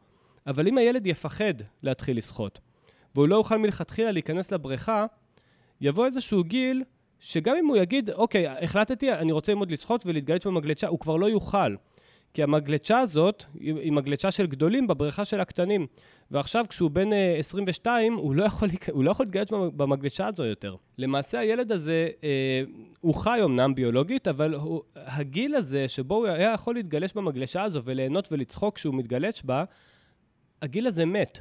אבל 0.47 0.69
אם 0.69 0.79
הילד 0.79 1.07
יפחד 1.07 1.55
להתחיל 1.83 2.19
לשחות, 2.19 2.61
והוא 3.15 3.29
לא 3.29 3.37
יוכל 3.37 3.57
מלכתחילה 3.57 4.13
להיכנס 4.13 4.53
לבריכה, 4.53 5.07
יבוא 5.81 6.07
איזשהו 6.07 6.45
גיל 6.45 6.85
שגם 7.21 7.57
אם 7.57 7.67
הוא 7.67 7.77
יגיד, 7.77 8.11
אוקיי, 8.11 8.49
החלטתי, 8.49 9.13
אני 9.13 9.33
רוצה 9.33 9.53
ללמוד 9.53 9.71
לשחות 9.71 10.07
ולהתגלש 10.07 10.47
במגלשה, 10.47 10.89
הוא 10.89 10.99
כבר 10.99 11.17
לא 11.17 11.27
יוכל. 11.27 11.75
כי 12.35 12.43
המגלצ'ה 12.43 12.99
הזאת 12.99 13.45
היא 13.61 13.93
מגלצ'ה 13.93 14.31
של 14.31 14.47
גדולים 14.47 14.87
בבריכה 14.87 15.25
של 15.25 15.41
הקטנים. 15.41 15.87
ועכשיו 16.31 16.65
כשהוא 16.69 16.91
בן 16.91 17.09
22, 17.39 18.13
אה, 18.13 18.19
הוא 18.19 18.35
לא 18.35 18.45
יכול, 18.45 18.69
הוא 18.93 19.05
לא 19.05 19.11
יכול 19.11 19.27
להתגלץ' 19.27 19.51
במגלצ'ה 19.53 20.27
הזו 20.27 20.45
יותר. 20.45 20.77
למעשה 20.99 21.39
הילד 21.39 21.73
הזה, 21.73 22.09
אה, 22.25 22.63
הוא 23.01 23.15
חי 23.15 23.41
אמנם 23.45 23.75
ביולוגית, 23.75 24.29
אבל 24.29 24.55
הוא, 24.55 24.83
הגיל 24.97 25.55
הזה 25.55 25.89
שבו 25.89 26.15
הוא 26.15 26.27
היה 26.27 26.53
יכול 26.53 26.75
להתגלש 26.75 27.13
במגלצ'ה 27.13 27.63
הזו 27.63 27.83
וליהנות 27.85 28.33
ולצחוק 28.33 28.75
כשהוא 28.75 28.95
מתגלץ' 28.95 29.43
בה, 29.43 29.65
הגיל 30.63 30.87
הזה 30.87 31.05
מת. 31.05 31.39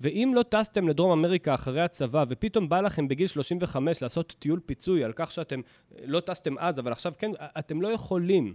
ואם 0.00 0.32
לא 0.34 0.42
טסתם 0.42 0.88
לדרום 0.88 1.12
אמריקה 1.12 1.54
אחרי 1.54 1.80
הצבא, 1.80 2.24
ופתאום 2.28 2.68
בא 2.68 2.80
לכם 2.80 3.08
בגיל 3.08 3.26
35 3.26 4.02
לעשות 4.02 4.34
טיול 4.38 4.60
פיצוי 4.66 5.04
על 5.04 5.12
כך 5.16 5.32
שאתם 5.32 5.60
לא 6.04 6.20
טסתם 6.20 6.58
אז, 6.58 6.78
אבל 6.78 6.92
עכשיו 6.92 7.12
כן, 7.18 7.30
אתם 7.58 7.82
לא 7.82 7.88
יכולים. 7.88 8.54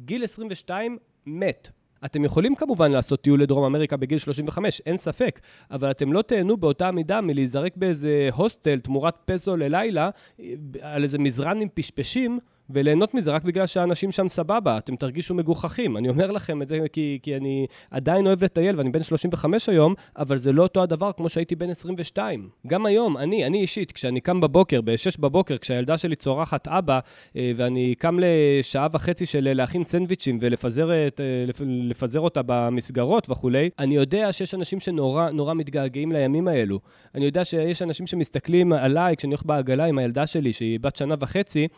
גיל 0.00 0.24
22 0.24 0.98
מת. 1.26 1.68
אתם 2.04 2.24
יכולים 2.24 2.54
כמובן 2.54 2.92
לעשות 2.92 3.22
טיול 3.22 3.42
לדרום 3.42 3.64
אמריקה 3.64 3.96
בגיל 3.96 4.18
35, 4.18 4.82
אין 4.86 4.96
ספק, 4.96 5.40
אבל 5.70 5.90
אתם 5.90 6.12
לא 6.12 6.22
תהנו 6.22 6.56
באותה 6.56 6.90
מידה 6.90 7.20
מלהיזרק 7.20 7.76
באיזה 7.76 8.28
הוסטל 8.32 8.80
תמורת 8.80 9.14
פסו 9.24 9.56
ללילה, 9.56 10.10
על 10.80 11.02
איזה 11.02 11.18
מזרן 11.18 11.60
עם 11.60 11.68
פשפשים, 11.74 12.38
וליהנות 12.70 13.14
מזה 13.14 13.30
רק 13.30 13.44
בגלל 13.44 13.66
שהאנשים 13.66 14.12
שם 14.12 14.28
סבבה, 14.28 14.78
אתם 14.78 14.96
תרגישו 14.96 15.34
מגוחכים. 15.34 15.96
אני 15.96 16.08
אומר 16.08 16.30
לכם 16.30 16.62
את 16.62 16.68
זה 16.68 16.78
כי, 16.92 17.18
כי 17.22 17.36
אני 17.36 17.66
עדיין 17.90 18.26
אוהב 18.26 18.44
לטייל 18.44 18.76
ואני 18.76 18.90
בן 18.90 19.02
35 19.02 19.68
היום, 19.68 19.94
אבל 20.16 20.38
זה 20.38 20.52
לא 20.52 20.62
אותו 20.62 20.82
הדבר 20.82 21.12
כמו 21.12 21.28
שהייתי 21.28 21.56
בן 21.56 21.70
22. 21.70 22.48
גם 22.66 22.86
היום, 22.86 23.16
אני, 23.16 23.46
אני 23.46 23.60
אישית, 23.60 23.92
כשאני 23.92 24.20
קם 24.20 24.40
בבוקר, 24.40 24.80
ב-6 24.80 25.20
בבוקר, 25.20 25.58
כשהילדה 25.58 25.98
שלי 25.98 26.16
צורחת 26.16 26.68
אבא, 26.68 26.98
אה, 27.36 27.52
ואני 27.56 27.94
קם 27.98 28.16
לשעה 28.20 28.88
וחצי 28.92 29.26
של 29.26 29.52
להכין 29.52 29.84
סנדוויצ'ים 29.84 30.38
ולפזר 30.40 31.06
את, 31.06 31.20
לפזר 31.64 32.20
אותה 32.20 32.40
במסגרות 32.46 33.30
וכולי, 33.30 33.70
אני 33.78 33.94
יודע 33.94 34.32
שיש 34.32 34.54
אנשים 34.54 34.80
שנורא 34.80 35.30
נורא 35.30 35.54
מתגעגעים 35.54 36.12
לימים 36.12 36.48
האלו. 36.48 36.80
אני 37.14 37.24
יודע 37.24 37.44
שיש 37.44 37.82
אנשים 37.82 38.06
שמסתכלים 38.06 38.72
עליי 38.72 39.16
כשאני 39.16 39.32
הולך 39.32 39.46
בעגלה 39.46 39.84
עם 39.84 39.98
הילדה 39.98 40.26
שלי, 40.26 40.52
שהיא 40.52 40.80
בת 40.80 40.96
שנה 40.96 41.14
וחצי, 41.20 41.68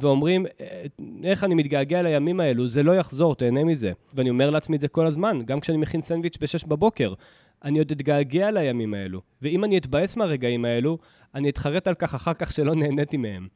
ואומרים, 0.00 0.46
איך 1.24 1.44
אני 1.44 1.54
מתגעגע 1.54 2.02
לימים 2.02 2.40
האלו, 2.40 2.66
זה 2.66 2.82
לא 2.82 2.92
יחזור, 2.96 3.34
תהנה 3.34 3.64
מזה. 3.64 3.92
ואני 4.14 4.30
אומר 4.30 4.50
לעצמי 4.50 4.76
את 4.76 4.80
זה 4.80 4.88
כל 4.88 5.06
הזמן, 5.06 5.38
גם 5.44 5.60
כשאני 5.60 5.78
מכין 5.78 6.00
סנדוויץ' 6.00 6.36
ב-6 6.40 6.68
בבוקר. 6.68 7.14
אני 7.64 7.78
עוד 7.78 7.90
אתגעגע 7.90 8.50
לימים 8.50 8.94
האלו. 8.94 9.20
ואם 9.42 9.64
אני 9.64 9.78
אתבאס 9.78 10.16
מהרגעים 10.16 10.64
האלו, 10.64 10.98
אני 11.34 11.48
אתחרט 11.50 11.88
על 11.88 11.94
כך 11.94 12.14
אחר 12.14 12.34
כך 12.34 12.52
שלא 12.52 12.74
נהניתי 12.74 13.16
מהם. 13.16 13.48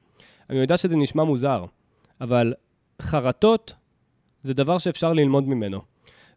אני 0.50 0.59
יודע 0.59 0.76
שזה 0.76 0.96
נשמע 0.96 1.24
מוזר, 1.24 1.64
אבל 2.20 2.54
חרטות 3.02 3.74
זה 4.42 4.54
דבר 4.54 4.78
שאפשר 4.78 5.12
ללמוד 5.12 5.48
ממנו. 5.48 5.80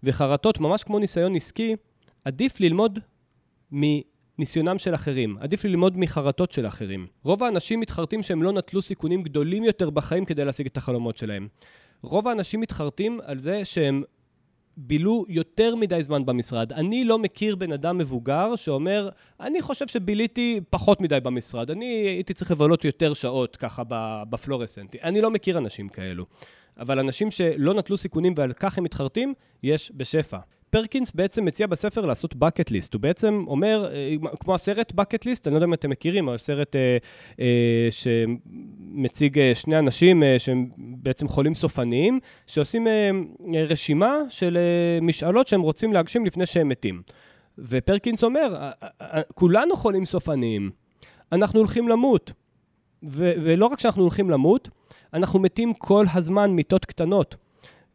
וחרטות, 0.03 0.59
ממש 0.59 0.83
כמו 0.83 0.99
ניסיון 0.99 1.35
עסקי, 1.35 1.75
עדיף 2.25 2.59
ללמוד 2.59 2.99
מניסיונם 4.39 4.77
של 4.77 4.95
אחרים. 4.95 5.37
עדיף 5.39 5.65
ללמוד 5.65 5.97
מחרטות 5.97 6.51
של 6.51 6.67
אחרים. 6.67 7.07
רוב 7.23 7.43
האנשים 7.43 7.79
מתחרטים 7.79 8.23
שהם 8.23 8.43
לא 8.43 8.51
נטלו 8.51 8.81
סיכונים 8.81 9.23
גדולים 9.23 9.63
יותר 9.63 9.89
בחיים 9.89 10.25
כדי 10.25 10.45
להשיג 10.45 10.65
את 10.65 10.77
החלומות 10.77 11.17
שלהם. 11.17 11.47
רוב 12.01 12.27
האנשים 12.27 12.59
מתחרטים 12.59 13.19
על 13.23 13.39
זה 13.39 13.65
שהם 13.65 14.03
בילו 14.77 15.25
יותר 15.29 15.75
מדי 15.75 16.03
זמן 16.03 16.25
במשרד. 16.25 16.73
אני 16.73 17.05
לא 17.05 17.19
מכיר 17.19 17.55
בן 17.55 17.71
אדם 17.71 17.97
מבוגר 17.97 18.55
שאומר, 18.55 19.09
אני 19.39 19.61
חושב 19.61 19.87
שביליתי 19.87 20.59
פחות 20.69 21.01
מדי 21.01 21.19
במשרד, 21.19 21.71
אני 21.71 21.85
הייתי 21.85 22.33
צריך 22.33 22.51
לבלות 22.51 22.85
יותר 22.85 23.13
שעות 23.13 23.55
ככה 23.55 23.83
בפלורסנטי. 24.29 24.97
אני 25.03 25.21
לא 25.21 25.31
מכיר 25.31 25.57
אנשים 25.57 25.89
כאלו. 25.89 26.25
אבל 26.79 26.99
אנשים 26.99 27.31
שלא 27.31 27.73
נטלו 27.73 27.97
סיכונים 27.97 28.33
ועל 28.37 28.53
כך 28.53 28.77
הם 28.77 28.83
מתחרטים, 28.83 29.33
יש 29.63 29.91
בשפע. 29.95 30.37
פרקינס 30.69 31.11
בעצם 31.11 31.45
מציע 31.45 31.67
בספר 31.67 32.05
לעשות 32.05 32.33
bucket 32.33 32.69
list. 32.69 32.89
הוא 32.93 33.01
בעצם 33.01 33.43
אומר, 33.47 33.89
אה, 33.93 34.15
כמו 34.39 34.55
הסרט 34.55 34.91
bucket 34.91 35.23
list, 35.23 35.41
אני 35.45 35.53
לא 35.53 35.57
יודע 35.57 35.65
אם 35.65 35.73
אתם 35.73 35.89
מכירים, 35.89 36.27
אבל 36.27 36.37
סרט 36.37 36.75
אה, 36.75 36.97
אה, 37.39 37.87
שמציג 37.91 39.39
אה, 39.39 39.51
שני 39.55 39.79
אנשים 39.79 40.23
אה, 40.23 40.39
שהם 40.39 40.69
בעצם 40.77 41.27
חולים 41.27 41.53
סופניים, 41.53 42.19
שעושים 42.47 42.87
אה, 42.87 43.09
אה, 43.55 43.63
רשימה 43.63 44.17
של 44.29 44.57
אה, 44.57 45.01
משאלות 45.01 45.47
שהם 45.47 45.61
רוצים 45.61 45.93
להגשים 45.93 46.25
לפני 46.25 46.45
שהם 46.45 46.69
מתים. 46.69 47.01
ופרקינס 47.57 48.23
אומר, 48.23 48.71
כולנו 49.33 49.75
חולים 49.75 50.05
סופניים, 50.05 50.71
אנחנו 51.31 51.59
הולכים 51.59 51.87
למות. 51.87 52.31
ולא 53.03 53.65
רק 53.65 53.79
שאנחנו 53.79 54.01
הולכים 54.01 54.29
למות, 54.29 54.69
אנחנו 55.13 55.39
מתים 55.39 55.73
כל 55.73 56.05
הזמן 56.13 56.51
מיטות 56.51 56.85
קטנות. 56.85 57.35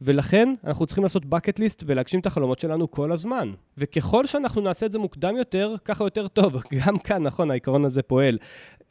ולכן 0.05 0.53
אנחנו 0.65 0.87
צריכים 0.87 1.05
לעשות 1.05 1.23
bucket 1.23 1.59
list 1.59 1.83
ולהגשים 1.87 2.21
את 2.21 2.27
החלומות 2.27 2.61
שלנו 2.61 2.91
כל 2.91 3.13
הזמן. 3.13 3.53
וככל 3.79 4.27
שאנחנו 4.27 4.61
נעשה 4.61 4.87
את 4.87 4.93
זה 4.93 4.99
מוקדם 4.99 5.37
יותר, 5.37 5.75
ככה 5.85 6.05
יותר 6.05 6.29
טוב. 6.29 6.63
גם 6.87 6.99
כאן, 6.99 7.23
נכון, 7.23 7.51
העיקרון 7.51 7.85
הזה 7.85 8.03
פועל. 8.03 8.39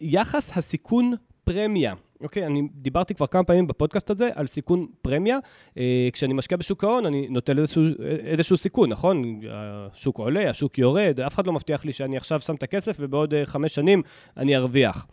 יחס 0.02 0.58
הסיכון 0.58 1.14
פרמיה. 1.44 1.94
אוקיי, 2.24 2.46
אני 2.46 2.68
דיברתי 2.74 3.14
כבר 3.14 3.28
כמה 3.28 3.44
פעמים 3.44 3.68
בפודקאסט 3.68 4.10
הזה 4.10 4.30
על 4.36 4.48
סיכון 4.48 4.88
פרמיה. 5.02 5.38
אה, 5.78 6.10
כשאני 6.14 6.34
משקיע 6.34 6.58
בשוק 6.58 6.84
ההון, 6.84 7.06
אני 7.06 7.28
נוטל 7.30 7.60
איזשהו, 7.60 7.84
איזשהו 8.26 8.58
סיכון, 8.58 8.90
נכון? 8.90 9.40
השוק 9.50 10.18
עולה, 10.18 10.50
השוק 10.50 10.78
יורד, 10.78 11.20
אף 11.20 11.34
אחד 11.34 11.48
לא 11.48 11.54
מבטיח 11.54 11.86
לי 11.86 11.94
שאני 11.94 12.18
עכשיו 12.18 12.42
שם 12.42 12.56
את 12.56 12.64
הכסף 12.64 12.98
ובעוד 13.00 13.34
אה, 13.34 13.46
חמש 13.46 13.76
שנים 13.76 14.02
אני 14.38 14.56
ארוויח. 14.56 15.08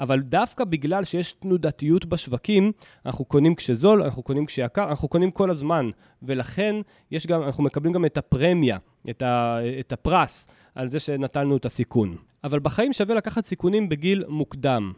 אבל 0.00 0.20
דווקא 0.20 0.64
בגלל 0.64 1.04
שיש 1.04 1.32
תנודתיות 1.32 2.04
בשווקים, 2.04 2.72
אנחנו 3.06 3.24
קונים 3.24 3.54
כשזול, 3.54 4.02
אנחנו 4.02 4.22
קונים 4.22 4.46
כשיקר, 4.46 4.88
אנחנו 4.88 5.08
קונים 5.08 5.30
כל 5.30 5.50
הזמן, 5.50 5.90
ולכן 6.22 6.76
יש 7.10 7.26
גם, 7.26 7.42
אנחנו 7.42 7.64
מקבלים 7.64 7.92
גם 7.92 8.04
את 8.04 8.18
הפרמיה, 8.18 8.78
את, 9.10 9.22
ה, 9.22 9.58
את 9.80 9.92
הפרס 9.92 10.48
על 10.74 10.90
זה 10.90 11.00
שנטלנו 11.00 11.56
את 11.56 11.64
הסיכון. 11.64 12.16
אבל 12.44 12.58
בחיים 12.58 12.92
שווה 12.92 13.14
לקחת 13.14 13.44
סיכונים 13.44 13.88
בגיל 13.88 14.24
מוקדם. 14.28 14.92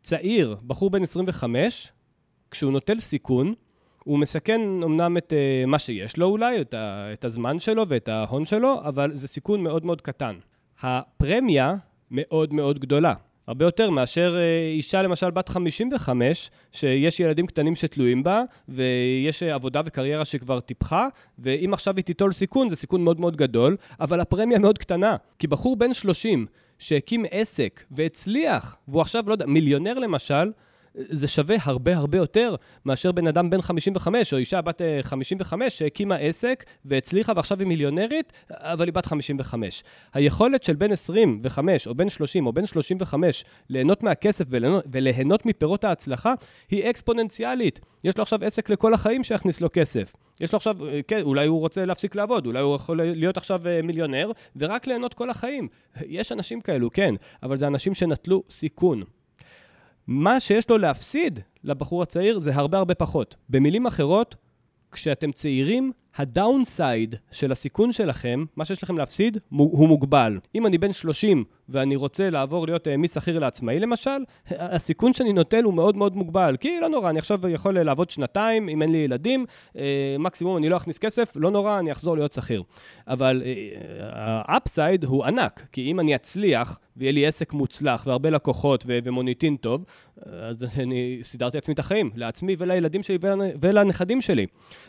צעיר, 0.00 0.56
בחור 0.66 0.90
בן 0.90 1.02
25, 1.02 1.92
כשהוא 2.50 2.72
נוטל 2.72 3.00
סיכון, 3.00 3.54
הוא 4.04 4.18
מסכן 4.18 4.60
אמנם 4.60 5.16
את 5.16 5.32
uh, 5.32 5.66
מה 5.66 5.78
שיש 5.78 6.16
לו 6.16 6.26
אולי, 6.26 6.60
את, 6.60 6.74
ה, 6.74 7.12
את 7.12 7.24
הזמן 7.24 7.58
שלו 7.58 7.88
ואת 7.88 8.08
ההון 8.08 8.44
שלו, 8.44 8.80
אבל 8.84 9.16
זה 9.16 9.28
סיכון 9.28 9.62
מאוד 9.62 9.84
מאוד 9.84 10.00
קטן. 10.00 10.34
הפרמיה 10.80 11.74
מאוד 12.10 12.54
מאוד 12.54 12.78
גדולה. 12.78 13.14
הרבה 13.50 13.64
יותר 13.64 13.90
מאשר 13.90 14.36
אה, 14.36 14.70
אישה 14.72 15.02
למשל 15.02 15.30
בת 15.30 15.48
55, 15.48 16.50
שיש 16.72 17.20
ילדים 17.20 17.46
קטנים 17.46 17.76
שתלויים 17.76 18.22
בה, 18.22 18.42
ויש 18.68 19.42
אה, 19.42 19.54
עבודה 19.54 19.80
וקריירה 19.84 20.24
שכבר 20.24 20.60
טיפחה, 20.60 21.08
ואם 21.38 21.74
עכשיו 21.74 21.96
היא 21.96 22.04
תיטול 22.04 22.32
סיכון, 22.32 22.68
זה 22.68 22.76
סיכון 22.76 23.04
מאוד 23.04 23.20
מאוד 23.20 23.36
גדול, 23.36 23.76
אבל 24.00 24.20
הפרמיה 24.20 24.58
מאוד 24.58 24.78
קטנה. 24.78 25.16
כי 25.38 25.46
בחור 25.46 25.76
בן 25.76 25.92
30 25.92 26.46
שהקים 26.78 27.24
עסק 27.30 27.84
והצליח, 27.90 28.76
והוא 28.88 29.02
עכשיו, 29.02 29.24
לא 29.26 29.32
יודע, 29.32 29.46
מיליונר 29.46 29.94
למשל, 29.98 30.50
זה 30.94 31.28
שווה 31.28 31.56
הרבה 31.62 31.96
הרבה 31.96 32.18
יותר 32.18 32.54
מאשר 32.84 33.12
בן 33.12 33.26
אדם 33.26 33.50
בן 33.50 33.62
55 33.62 34.32
או 34.32 34.38
אישה 34.38 34.60
בת 34.60 34.82
55 35.02 35.62
אה, 35.62 35.70
שהקימה 35.70 36.16
עסק 36.16 36.64
והצליחה 36.84 37.32
ועכשיו 37.36 37.58
היא 37.58 37.66
מיליונרית, 37.66 38.32
אבל 38.50 38.86
היא 38.86 38.94
בת 38.94 39.06
55. 39.06 39.84
היכולת 40.14 40.62
של 40.62 40.76
בן 40.76 40.92
25 40.92 41.86
או 41.86 41.94
בן 41.94 42.08
30 42.08 42.46
או 42.46 42.52
בן 42.52 42.66
35 42.66 43.44
ליהנות 43.68 44.02
מהכסף 44.02 44.44
וליהנות, 44.92 45.46
מפירות 45.46 45.84
ההצלחה 45.84 46.34
היא 46.70 46.90
אקספוננציאלית. 46.90 47.80
יש 48.04 48.16
לו 48.16 48.22
עכשיו 48.22 48.44
עסק 48.44 48.70
לכל 48.70 48.94
החיים 48.94 49.24
שיכניס 49.24 49.60
לו 49.60 49.68
כסף. 49.72 50.16
יש 50.40 50.52
לו 50.52 50.56
עכשיו, 50.56 50.88
אה, 50.88 51.00
כן, 51.08 51.20
אולי 51.22 51.46
הוא 51.46 51.60
רוצה 51.60 51.84
להפסיק 51.84 52.14
לעבוד, 52.14 52.46
אולי 52.46 52.60
הוא 52.60 52.76
יכול 52.76 53.02
להיות 53.02 53.36
עכשיו 53.36 53.66
אה, 53.66 53.82
מיליונר 53.82 54.32
ורק 54.56 54.86
ליהנות 54.86 55.14
כל 55.14 55.30
החיים. 55.30 55.68
יש 56.06 56.32
אנשים 56.32 56.60
כאלו, 56.60 56.90
כן, 56.92 57.14
אבל 57.42 57.58
זה 57.58 57.66
אנשים 57.66 57.94
שנטלו 57.94 58.42
סיכון. 58.50 59.02
מה 60.10 60.40
שיש 60.40 60.70
לו 60.70 60.78
להפסיד 60.78 61.40
לבחור 61.64 62.02
הצעיר 62.02 62.38
זה 62.38 62.54
הרבה 62.54 62.78
הרבה 62.78 62.94
פחות. 62.94 63.36
במילים 63.48 63.86
אחרות, 63.86 64.34
כשאתם 64.92 65.32
צעירים, 65.32 65.92
הדאונסייד 66.16 67.14
של 67.30 67.52
הסיכון 67.52 67.92
שלכם, 67.92 68.44
מה 68.56 68.64
שיש 68.64 68.82
לכם 68.82 68.98
להפסיד, 68.98 69.38
הוא 69.50 69.88
מוגבל. 69.88 70.38
אם 70.54 70.66
אני 70.66 70.78
בן 70.78 70.92
30 70.92 71.44
ואני 71.70 71.96
רוצה 71.96 72.30
לעבור 72.30 72.66
להיות 72.66 72.88
אה, 72.88 72.96
משכיר 72.96 73.38
לעצמאי 73.38 73.80
למשל, 73.80 74.24
הסיכון 74.48 75.12
שאני 75.12 75.32
נוטל 75.32 75.64
הוא 75.64 75.74
מאוד 75.74 75.96
מאוד 75.96 76.16
מוגבל. 76.16 76.56
כי 76.60 76.80
לא 76.80 76.88
נורא, 76.88 77.10
אני 77.10 77.18
עכשיו 77.18 77.48
יכול 77.48 77.80
לעבוד 77.80 78.10
שנתיים, 78.10 78.68
אם 78.68 78.82
אין 78.82 78.92
לי 78.92 78.98
ילדים, 78.98 79.46
אה, 79.76 80.16
מקסימום 80.18 80.56
אני 80.56 80.68
לא 80.68 80.76
אכניס 80.76 80.98
כסף, 80.98 81.32
לא 81.36 81.50
נורא, 81.50 81.78
אני 81.78 81.92
אחזור 81.92 82.16
להיות 82.16 82.32
שכיר. 82.32 82.62
אבל 83.08 83.42
ה 84.12 84.25
upside 84.25 85.04
הוא 85.04 85.24
ענק, 85.24 85.66
כי 85.72 85.90
אם 85.90 86.00
אני 86.00 86.14
אצליח 86.14 86.78
ויהיה 86.96 87.12
לי 87.12 87.26
עסק 87.26 87.52
מוצלח 87.52 88.06
והרבה 88.06 88.30
לקוחות 88.30 88.84
ומוניטין 88.88 89.56
טוב, 89.56 89.84
אז 90.26 90.80
אני 90.80 91.18
סידרתי 91.22 91.56
לעצמי 91.56 91.74
את 91.74 91.78
החיים, 91.78 92.10
לעצמי 92.14 92.56
ולילדים 92.58 93.02
שלי 93.02 93.18
ולנכדים 93.60 94.20
שלי. 94.20 94.46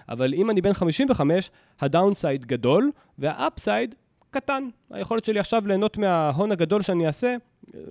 אבל 0.09 0.33
אם 0.33 0.49
אני 0.49 0.61
בן 0.61 0.73
55, 0.73 1.51
ה 1.79 1.87
downside 1.87 2.45
גדול, 2.45 2.91
וה 3.19 3.38
upside 3.38 3.95
קטן. 4.31 4.67
היכולת 4.89 5.25
שלי 5.25 5.39
עכשיו 5.39 5.67
ליהנות 5.67 5.97
מההון 5.97 6.51
הגדול 6.51 6.81
שאני 6.81 7.07
אעשה, 7.07 7.35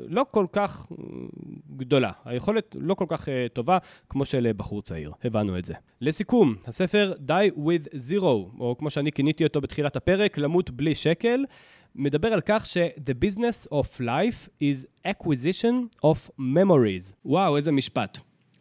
לא 0.07 0.27
כל 0.31 0.47
כך 0.53 0.87
גדולה. 1.77 2.13
היכולת 2.25 2.77
לא 2.79 2.95
כל 2.95 3.05
כך 3.09 3.29
אה, 3.29 3.31
טובה 3.53 3.79
כמו 4.09 4.25
של 4.25 4.51
בחור 4.57 4.83
צעיר. 4.83 5.13
הבנו 5.25 5.59
את 5.59 5.65
זה. 5.65 5.75
לסיכום, 6.01 6.55
הספר 6.67 7.13
Die 7.27 7.59
with 7.59 7.89
Zero, 8.11 8.25
או 8.61 8.77
כמו 8.79 8.91
שאני 8.91 9.13
כיניתי 9.13 9.45
אותו 9.45 9.61
בתחילת 9.61 9.97
הפרק, 9.97 10.39
למות 10.39 10.71
בלי 10.71 10.95
שקל. 10.95 11.45
מדבר 11.95 12.29
על 12.33 12.41
כך 12.47 12.67
ש-The 12.67 13.25
business 13.25 13.73
of 13.73 14.01
life 14.01 14.49
is 14.63 15.09
acquisition 15.09 16.05
of 16.05 16.31
memories. 16.39 17.13
וואו, 17.25 17.57
איזה 17.57 17.73
משפט. 17.73 18.19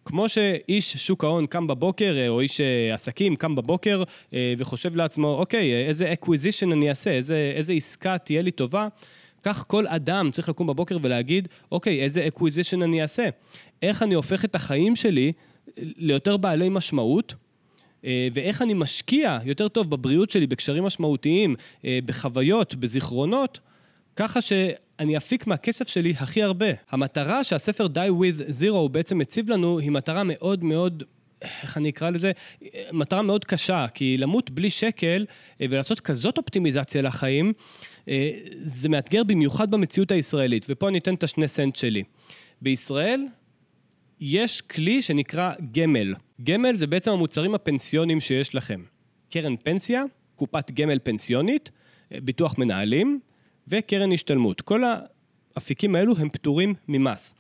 כמו 0.10 0.30
שאיש 0.30 0.98
שוק 0.98 1.24
ההון 1.24 1.46
קם 1.46 1.68
בבוקר, 1.68 2.16
אה, 2.18 2.28
או 2.28 2.40
איש 2.40 2.62
אה, 2.62 2.94
עסקים 2.94 3.36
קם 3.36 3.56
בבוקר 3.56 4.04
אה, 4.34 4.54
וחושב 4.58 4.96
לעצמו, 4.96 5.28
אוקיי, 5.40 5.88
איזה 5.88 6.14
acquisition 6.14 6.74
אני 6.74 6.90
אעשה, 6.90 7.10
איזה, 7.10 7.54
איזה 7.56 7.74
עסקה 7.74 8.18
תהיה 8.18 8.42
לי 8.42 8.52
טובה, 8.52 8.88
כך 9.44 9.66
כל 9.68 9.88
אדם 9.88 10.32
צריך 10.32 10.50
לקום 10.50 10.68
בבוקר 10.68 10.98
ולהגיד, 11.02 11.48
אוקיי, 11.72 12.04
איזה 12.04 12.28
acquisition 12.28 12.84
אני 12.84 13.02
אעשה? 13.02 13.30
איך 13.82 14.04
אני 14.04 14.14
הופך 14.14 14.46
את 14.46 14.56
החיים 14.56 14.96
שלי 14.96 15.32
ליותר 15.78 16.38
בעלי 16.38 16.70
משמעות? 16.70 17.34
ואיך 18.04 18.62
אני 18.62 18.74
משקיע 18.74 19.40
יותר 19.46 19.68
טוב 19.68 19.90
בבריאות 19.90 20.30
שלי, 20.30 20.48
בקשרים 20.48 20.84
משמעותיים, 20.84 21.56
בחוויות, 21.84 22.76
בזיכרונות, 22.76 23.60
ככה 24.20 24.42
ש... 24.42 24.54
אני 25.00 25.18
אפיק 25.18 25.48
מהכסף 25.48 25.88
שלי 25.88 26.14
הכי 26.18 26.44
הרבה. 26.44 26.66
המטרה 26.90 27.44
שהספר 27.44 27.86
Die 27.86 28.22
with 28.22 28.62
Zero 28.62 28.88
בעצם 28.92 29.18
מציב 29.18 29.50
לנו 29.50 29.80
היא 29.80 29.92
מטרה 29.92 30.24
מאוד 30.26 30.64
מאוד... 30.64 31.04
איך 31.42 31.78
אני 31.78 31.90
אקרא 31.90 32.10
לזה? 32.10 32.32
מטרה 32.94 33.22
מאוד 33.22 33.46
קשה, 33.46 33.86
כי 33.94 34.18
למות 34.18 34.50
בלי 34.50 34.70
שקל 34.70 35.26
אה, 35.62 35.66
ולעשות 35.70 36.00
כזאת 36.00 36.38
אופטימיזציה 36.38 37.02
לחיים, 37.02 37.54
אה, 38.10 38.32
זה 38.64 38.90
מאתגר 38.90 39.24
במיוחד 39.24 39.72
במציאות 39.72 40.12
הישראלית, 40.12 40.66
ופה 40.70 40.90
אני 40.90 40.98
אתן 40.98 41.14
את 41.14 41.24
השני 41.24 41.48
סנט 41.48 41.76
שלי. 41.76 42.04
בישראל 42.62 43.26
יש 44.20 44.62
כלי 44.62 45.02
שנקרא 45.02 45.54
גמל. 45.72 46.14
גמל 46.44 46.74
זה 46.74 46.88
בעצם 46.88 47.12
המוצרים 47.12 47.56
הפנסיוניים 47.56 48.20
שיש 48.20 48.56
לכם. 48.56 48.82
קרן 49.30 49.56
פנסיה, 49.58 50.04
קופת 50.36 50.72
גמל 50.72 51.00
פנסיונית, 51.04 51.72
ביטוח 52.12 52.58
מנהלים 52.58 53.20
וקרן 53.70 54.12
השתלמות. 54.12 54.62
כל 54.62 54.84
האפיקים 55.56 55.96
האלו 55.96 56.14
הם 56.18 56.30
פטורים 56.30 56.74
ממס. 56.88 57.36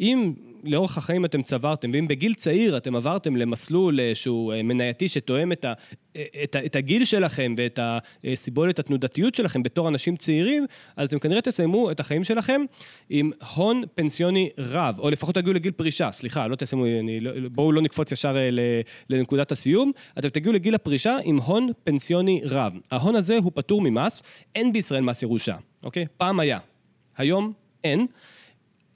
אם 0.00 0.32
לאורך 0.64 0.98
החיים 0.98 1.24
אתם 1.24 1.42
צברתם, 1.42 1.90
ואם 1.92 2.08
בגיל 2.08 2.34
צעיר 2.34 2.76
אתם 2.76 2.96
עברתם 2.96 3.36
למסלול 3.36 4.00
אה, 4.00 4.14
שהוא 4.14 4.52
אה, 4.52 4.62
מנייתי 4.62 5.08
שתואם 5.08 5.52
את, 5.52 5.64
ה, 5.64 5.72
אה, 6.16 6.24
את, 6.44 6.54
ה, 6.54 6.64
את 6.64 6.76
הגיל 6.76 7.04
שלכם 7.04 7.54
ואת 7.58 7.78
הסיבולת 8.24 8.78
התנודתיות 8.78 9.34
שלכם 9.34 9.62
בתור 9.62 9.88
אנשים 9.88 10.16
צעירים, 10.16 10.66
אז 10.96 11.08
אתם 11.08 11.18
כנראה 11.18 11.40
תסיימו 11.40 11.90
את 11.90 12.00
החיים 12.00 12.24
שלכם 12.24 12.60
עם 13.10 13.30
הון 13.54 13.82
פנסיוני 13.94 14.50
רב, 14.58 14.98
או 14.98 15.10
לפחות 15.10 15.34
תגיעו 15.34 15.54
לגיל 15.54 15.72
פרישה, 15.72 16.12
סליחה, 16.12 16.46
לא 16.46 16.56
תסיימו, 16.56 16.86
אני, 16.86 17.20
לא, 17.20 17.48
בואו 17.48 17.72
לא 17.72 17.82
נקפוץ 17.82 18.12
ישר 18.12 18.36
לנקודת 19.10 19.52
הסיום, 19.52 19.92
אתם 20.18 20.28
תגיעו 20.28 20.54
לגיל 20.54 20.74
הפרישה 20.74 21.16
עם 21.24 21.36
הון 21.36 21.68
פנסיוני 21.84 22.40
רב. 22.44 22.72
ההון 22.90 23.16
הזה 23.16 23.38
הוא 23.42 23.52
פטור 23.54 23.80
ממס, 23.80 24.22
אין 24.54 24.72
בישראל 24.72 25.00
מס 25.00 25.22
ירושה, 25.22 25.56
אוקיי? 25.82 26.06
פעם 26.16 26.40
היה, 26.40 26.58
היום 27.16 27.52
אין. 27.84 28.06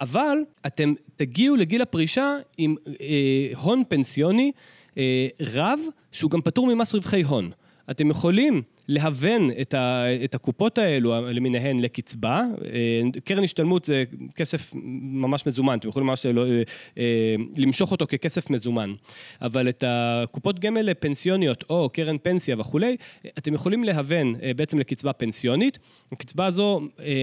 אבל 0.00 0.38
אתם 0.66 0.94
תגיעו 1.16 1.56
לגיל 1.56 1.82
הפרישה 1.82 2.36
עם 2.58 2.76
אה, 3.00 3.50
הון 3.56 3.82
פנסיוני 3.88 4.52
אה, 4.98 5.28
רב, 5.40 5.80
שהוא 6.12 6.30
גם 6.30 6.40
פטור 6.40 6.74
ממס 6.74 6.94
רווחי 6.94 7.22
הון. 7.22 7.50
אתם 7.90 8.10
יכולים 8.10 8.62
להוון 8.88 9.50
את, 9.60 9.74
ה, 9.74 10.04
את 10.24 10.34
הקופות 10.34 10.78
האלו 10.78 11.30
למיניהן 11.30 11.78
לקצבה. 11.78 12.44
אה, 12.64 13.20
קרן 13.24 13.44
השתלמות 13.44 13.84
זה 13.84 14.04
כסף 14.34 14.70
ממש 15.02 15.46
מזומן, 15.46 15.78
אתם 15.78 15.88
יכולים 15.88 16.06
ממש 16.06 16.26
לא, 16.26 16.46
אה, 16.46 16.62
אה, 16.98 17.34
למשוך 17.56 17.92
אותו 17.92 18.06
ככסף 18.06 18.50
מזומן. 18.50 18.94
אבל 19.42 19.68
את 19.68 19.84
הקופות 19.86 20.58
גמל 20.58 20.94
פנסיוניות 20.94 21.64
או 21.70 21.88
קרן 21.92 22.18
פנסיה 22.18 22.56
וכולי, 22.58 22.96
אתם 23.38 23.54
יכולים 23.54 23.84
להוון 23.84 24.34
בעצם 24.56 24.78
לקצבה 24.78 25.12
פנסיונית. 25.12 25.78
הקצבה 26.12 26.46
הזו, 26.46 26.80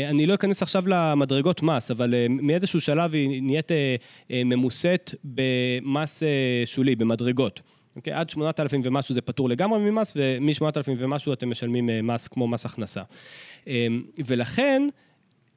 אני 0.09 0.25
לא 0.25 0.33
אכנס 0.33 0.61
עכשיו 0.61 0.87
למדרגות 0.87 1.63
מס, 1.63 1.91
אבל 1.91 2.13
מאיזשהו 2.29 2.81
שלב 2.81 3.13
היא 3.13 3.41
נהיית 3.43 3.71
ממוסת 4.29 5.11
במס 5.23 6.23
שולי, 6.65 6.95
במדרגות. 6.95 7.61
אוקיי? 7.95 8.13
עד 8.13 8.29
8,000 8.29 8.81
ומשהו 8.83 9.13
זה 9.13 9.21
פטור 9.21 9.49
לגמרי 9.49 9.79
ממס, 9.91 10.13
ומ-8,000 10.15 10.89
ומשהו 10.97 11.33
אתם 11.33 11.49
משלמים 11.49 11.89
אה, 11.89 12.01
מס 12.01 12.27
כמו 12.27 12.47
מס 12.47 12.65
הכנסה. 12.65 13.01
אמ, 13.67 14.03
ולכן, 14.25 14.87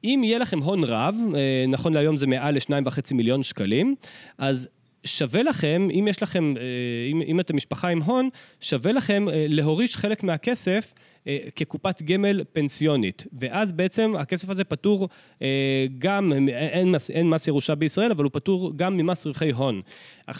אם 0.03 0.21
יהיה 0.23 0.37
לכם 0.37 0.59
הון 0.59 0.83
רב, 0.83 1.15
אה, 1.35 1.65
נכון 1.67 1.93
להיום 1.93 2.17
זה 2.17 2.27
מעל 2.27 2.55
ל-2.5 2.55 3.13
מיליון 3.13 3.43
שקלים, 3.43 3.95
אז 4.37 4.67
שווה 5.05 5.43
לכם, 5.43 5.87
אם 5.99 6.07
יש 6.09 6.23
לכם, 6.23 6.53
אה, 6.57 6.63
אם, 7.11 7.21
אם 7.21 7.39
אתם 7.39 7.55
משפחה 7.55 7.87
עם 7.87 8.01
הון, 8.01 8.29
שווה 8.61 8.91
לכם 8.91 9.25
להוריש 9.31 9.97
חלק 9.97 10.23
מהכסף 10.23 10.93
אה, 11.27 11.37
כקופת 11.55 12.01
גמל 12.01 12.43
פנסיונית. 12.53 13.25
ואז 13.39 13.71
בעצם 13.71 14.13
הכסף 14.19 14.49
הזה 14.49 14.63
פטור 14.63 15.09
אה, 15.41 15.85
גם, 15.99 16.33
אין 16.49 16.95
אין 17.13 17.29
מס 17.29 17.47
ירושה 17.47 17.75
בישראל, 17.75 18.11
אבל 18.11 18.23
הוא 18.23 18.31
פטור 18.33 18.71
גם 18.75 18.97
ממס 18.97 19.25
רווחי 19.25 19.51
הון. 19.51 19.81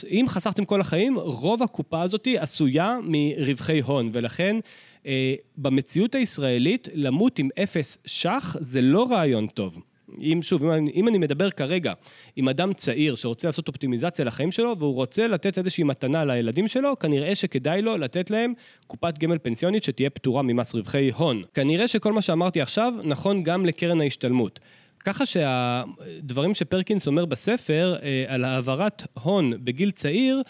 אם 0.10 0.26
חסכתם 0.28 0.66
כל 0.66 0.82
החיים, 0.82 1.18
רוב 1.20 1.64
הקופה 1.64 2.02
הזאת 2.02 2.28
עשויה 2.40 2.98
מרווחי 3.04 3.80
הון, 3.80 4.10
ולכן... 4.14 4.58
אה, 5.06 5.36
במציאות 5.58 6.16
הישראלית, 6.16 6.90
למות 6.94 7.40
עם 7.40 7.50
אפס 7.64 7.98
ש"ח 8.06 8.58
זה 8.60 8.82
לא 8.82 9.08
רעיון 9.12 9.48
טוב. 9.48 9.80
אם 10.22 10.40
שוב, 10.42 10.64
אם 10.64 10.72
אני, 10.72 10.92
אם 10.92 11.08
אני 11.08 11.18
מדבר 11.18 11.52
כרגע 11.52 11.94
עם 12.36 12.50
אדם 12.50 12.74
צעיר 12.74 13.16
שרוצה 13.16 13.48
לעשות 13.48 13.68
אופטימיזציה 13.68 14.26
לחיים 14.26 14.52
שלו, 14.52 14.76
והוא 14.80 14.94
רוצה 14.94 15.28
לתת 15.28 15.58
איזושהי 15.58 15.84
מתנה 15.84 16.26
לילדים 16.26 16.68
שלו, 16.68 17.00
כנראה 17.00 17.36
שכדאי 17.36 17.82
לו 17.82 17.98
לתת 17.98 18.30
להם 18.32 18.54
קופת 18.88 19.18
גמל 19.18 19.38
פנסיונית 19.38 19.84
שתהיה 19.84 20.10
פטורה 20.10 20.42
ממס 20.42 20.76
רווחי 20.76 21.12
הון. 21.16 21.44
כנראה 21.54 21.88
שכל 21.88 22.14
מה 22.14 22.22
שאמרתי 22.22 22.62
עכשיו 22.62 22.94
נכון 23.04 23.44
גם 23.44 23.66
לקרן 23.66 24.02
ההשתלמות. 24.02 24.60
ככה 25.06 25.26
שהדברים 25.26 26.54
שפרקינס 26.54 27.08
אומר 27.08 27.26
בספר 27.26 27.96
אה, 28.04 28.26
על 28.28 28.44
העברת 28.44 29.04
הון 29.14 29.54
בגיל 29.64 29.92
צעיר, 29.92 30.42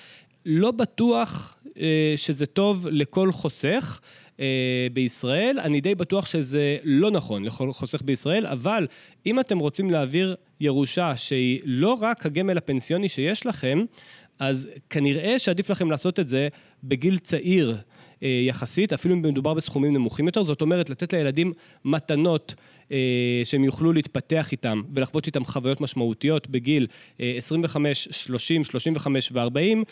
לא 0.46 0.72
בטוח 0.72 1.58
אה, 1.78 2.14
שזה 2.16 2.46
טוב 2.46 2.88
לכל 2.92 3.32
חוסך. 3.32 4.00
אה, 4.40 4.88
בישראל, 4.94 5.60
אני 5.60 5.82
די 5.82 5.96
בטוח 5.96 6.26
שזה 6.26 6.78
לא 6.84 7.12
נכון 7.12 7.44
לכל 7.44 7.74
חוסך 7.74 8.02
בישראל, 8.02 8.46
אבל 8.46 8.88
אם 9.26 9.40
אתם 9.40 9.60
רוצים 9.60 9.92
להעביר 9.92 10.36
ירושה 10.60 11.18
שהיא 11.18 11.60
לא 11.66 11.98
רק 12.02 12.26
הגמל 12.26 12.58
הפנסיוני 12.58 13.10
שיש 13.10 13.46
לכם, 13.46 13.86
אז 14.40 14.68
כנראה 14.90 15.40
שעדיף 15.40 15.70
לכם 15.70 15.92
לעשות 15.92 16.20
את 16.20 16.28
זה 16.28 16.48
בגיל 16.84 17.18
צעיר. 17.18 17.78
אה, 18.24 18.42
יחסית, 18.48 18.94
אפילו 18.94 19.16
אם 19.16 19.22
מדובר 19.22 19.54
בסכומים 19.54 19.94
נמוכים 19.94 20.26
יותר, 20.26 20.44
זאת 20.44 20.62
אומרת 20.62 20.90
לתת 20.90 21.14
לילדים 21.14 21.54
מתנות 21.86 22.56
שהם 23.44 23.64
יוכלו 23.64 23.94
להתפתח 23.94 24.52
איתם 24.52 24.82
ולחוות 24.94 25.28
איתם 25.28 25.46
חוויות 25.46 25.82
משמעותיות 25.82 26.48
בגיל 26.48 26.88
25, 27.20 28.08
30, 28.12 28.64
35 28.64 29.32
ו-40, 29.32 29.84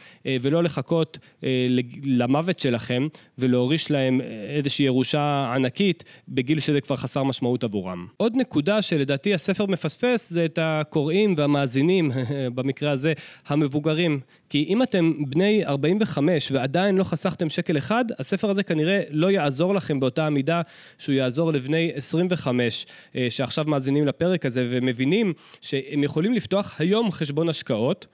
ולא 0.41 0.63
לחכות 0.63 1.17
אה, 1.43 1.67
למוות 2.03 2.59
שלכם 2.59 3.07
ולהוריש 3.37 3.91
להם 3.91 4.21
איזושהי 4.49 4.85
ירושה 4.85 5.51
ענקית 5.55 6.03
בגיל 6.27 6.59
שזה 6.59 6.81
כבר 6.81 6.95
חסר 6.95 7.23
משמעות 7.23 7.63
עבורם. 7.63 8.07
עוד 8.17 8.33
נקודה 8.35 8.81
שלדעתי 8.81 9.33
הספר 9.33 9.65
מפספס 9.65 10.29
זה 10.29 10.45
את 10.45 10.59
הקוראים 10.61 11.33
והמאזינים, 11.37 12.11
במקרה 12.55 12.91
הזה, 12.91 13.13
המבוגרים. 13.47 14.19
כי 14.49 14.65
אם 14.69 14.83
אתם 14.83 15.13
בני 15.27 15.65
45 15.65 16.51
ועדיין 16.51 16.97
לא 16.97 17.03
חסכתם 17.03 17.49
שקל 17.49 17.77
אחד, 17.77 18.05
הספר 18.19 18.49
הזה 18.49 18.63
כנראה 18.63 19.01
לא 19.09 19.31
יעזור 19.31 19.75
לכם 19.75 19.99
באותה 19.99 20.27
המידה 20.27 20.61
שהוא 20.97 21.15
יעזור 21.15 21.53
לבני 21.53 21.91
25 21.95 22.85
אה, 22.85 22.90
שעכשיו 23.29 23.65
מאזינים 23.67 24.07
לפרק 24.07 24.45
הזה 24.45 24.67
ומבינים 24.71 25.33
שהם 25.61 26.03
יכולים 26.03 26.33
לפתוח 26.33 26.81
היום 26.81 27.11
חשבון 27.11 27.49
השקעות. 27.49 28.07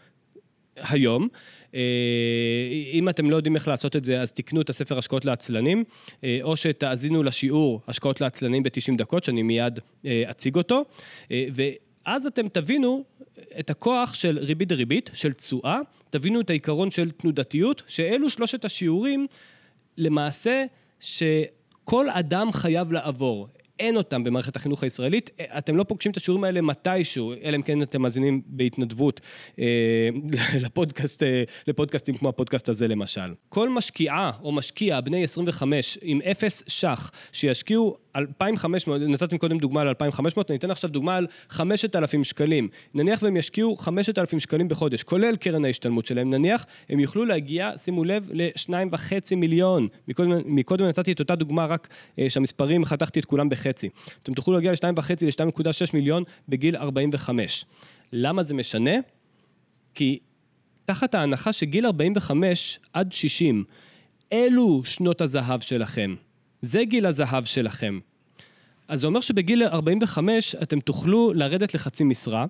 היום. 0.81 1.27
אה, 1.75 1.79
אם 2.93 3.09
אתם 3.09 3.29
לא 3.29 3.35
יודעים 3.35 3.55
איך 3.55 3.67
לעשות 3.67 3.95
את 3.95 4.03
זה, 4.03 4.21
אז 4.21 4.31
תקנו 4.31 4.61
את 4.61 4.69
הספר 4.69 4.97
השקעות 4.97 5.25
לעצלנים, 5.25 5.83
אה, 6.23 6.39
או 6.41 6.57
שתאזינו 6.57 7.23
לשיעור 7.23 7.81
השקעות 7.87 8.21
לעצלנים 8.21 8.63
ב-90 8.63 8.97
דקות, 8.97 9.23
שאני 9.23 9.43
מיד 9.43 9.79
אציג 10.05 10.55
אותו. 10.55 10.85
ואז 11.31 12.25
אתם 12.25 12.47
תבינו 12.47 13.03
את 13.59 13.69
הכוח 13.69 14.13
של 14.13 14.39
ריבית 14.41 14.67
דריבית, 14.67 15.09
של 15.13 15.33
תשואה, 15.33 15.79
תבינו 16.09 16.41
את 16.41 16.49
העיקרון 16.49 16.91
של 16.91 17.11
תנודתיות, 17.11 17.83
שאלו 17.87 18.29
שלושת 18.29 18.65
השיעורים 18.65 19.27
למעשה 19.97 20.65
שכל 20.99 22.09
אדם 22.09 22.51
חייב 22.51 22.91
לעבור. 22.91 23.47
אין 23.79 23.97
אותם 23.97 24.23
במערכת 24.23 24.55
החינוך 24.55 24.83
הישראלית. 24.83 25.29
אתם 25.57 25.77
לא 25.77 25.83
פוגשים 25.83 26.11
את 26.11 26.17
השיעורים 26.17 26.43
האלה 26.43 26.61
מתישהו, 26.61 27.33
אלא 27.43 27.55
אם 27.55 27.61
כן 27.61 27.81
אתם 27.81 28.01
מאזינים 28.01 28.41
בהתנדבות 28.45 29.21
אה, 29.59 30.09
לפודקאסט, 30.63 31.23
אה, 31.23 31.43
לפודקאסטים 31.67 32.17
כמו 32.17 32.29
הפודקאסט 32.29 32.69
הזה 32.69 32.87
למשל. 32.87 33.33
כל 33.49 33.69
משקיעה 33.69 34.31
או 34.43 34.51
משקיע 34.51 35.01
בני 35.01 35.23
25 35.23 35.97
עם 36.01 36.21
אפס 36.21 36.63
ש"ח 36.67 37.11
שישקיעו 37.31 37.97
2,500, 38.17 39.01
נתתם 39.01 39.37
קודם 39.37 39.57
דוגמה 39.57 39.81
על 39.81 39.87
2,500, 39.87 40.51
אני 40.51 40.57
אתן 40.57 40.71
עכשיו 40.71 40.89
דוגמה 40.89 41.15
על 41.15 41.27
5,000 41.49 42.23
שקלים. 42.23 42.69
נניח 42.93 43.23
והם 43.23 43.37
ישקיעו 43.37 43.75
5,000 43.75 44.39
שקלים 44.39 44.67
בחודש, 44.67 45.03
כולל 45.03 45.35
קרן 45.35 45.65
ההשתלמות 45.65 46.05
שלהם, 46.05 46.29
נניח, 46.29 46.65
הם 46.89 46.99
יוכלו 46.99 47.25
להגיע, 47.25 47.71
שימו 47.77 48.03
לב, 48.03 48.29
ל-2.5 48.33 49.35
מיליון. 49.35 49.87
מקודם, 50.07 50.31
מקודם 50.45 50.85
נתתי 50.85 51.11
את 51.11 51.19
אותה 51.19 51.35
דוגמה, 51.35 51.65
רק 51.65 51.87
uh, 51.87 52.21
שהמספרים, 52.29 52.85
חתכתי 52.85 53.19
את 53.19 53.25
כולם 53.25 53.49
בחצי. 53.49 53.89
אתם 54.23 54.33
תוכלו 54.33 54.53
להגיע 54.53 54.71
ל-2.5 54.71 55.11
ל-2.6 55.21 55.89
מיליון 55.93 56.23
בגיל 56.49 56.77
45. 56.77 57.65
למה 58.13 58.43
זה 58.43 58.53
משנה? 58.53 58.91
כי 59.93 60.19
תחת 60.85 61.15
ההנחה 61.15 61.53
שגיל 61.53 61.85
45 61.85 62.79
עד 62.93 63.13
60, 63.13 63.63
אלו 64.33 64.81
שנות 64.85 65.21
הזהב 65.21 65.61
שלכם. 65.61 66.15
זה 66.67 66.85
גיל 66.85 67.05
הזהב 67.05 67.45
שלכם. 67.45 67.99
אז 68.87 69.01
זה 69.01 69.07
אומר 69.07 69.19
שבגיל 69.19 69.63
45 69.63 70.55
אתם 70.55 70.79
תוכלו 70.79 71.33
לרדת 71.33 71.73
לחצי 71.73 72.03
משרה, 72.03 72.45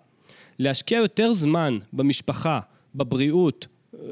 להשקיע 0.60 0.98
יותר 0.98 1.34
זמן 1.34 1.78
במשפחה, 1.94 2.60
בבריאות, 2.96 3.68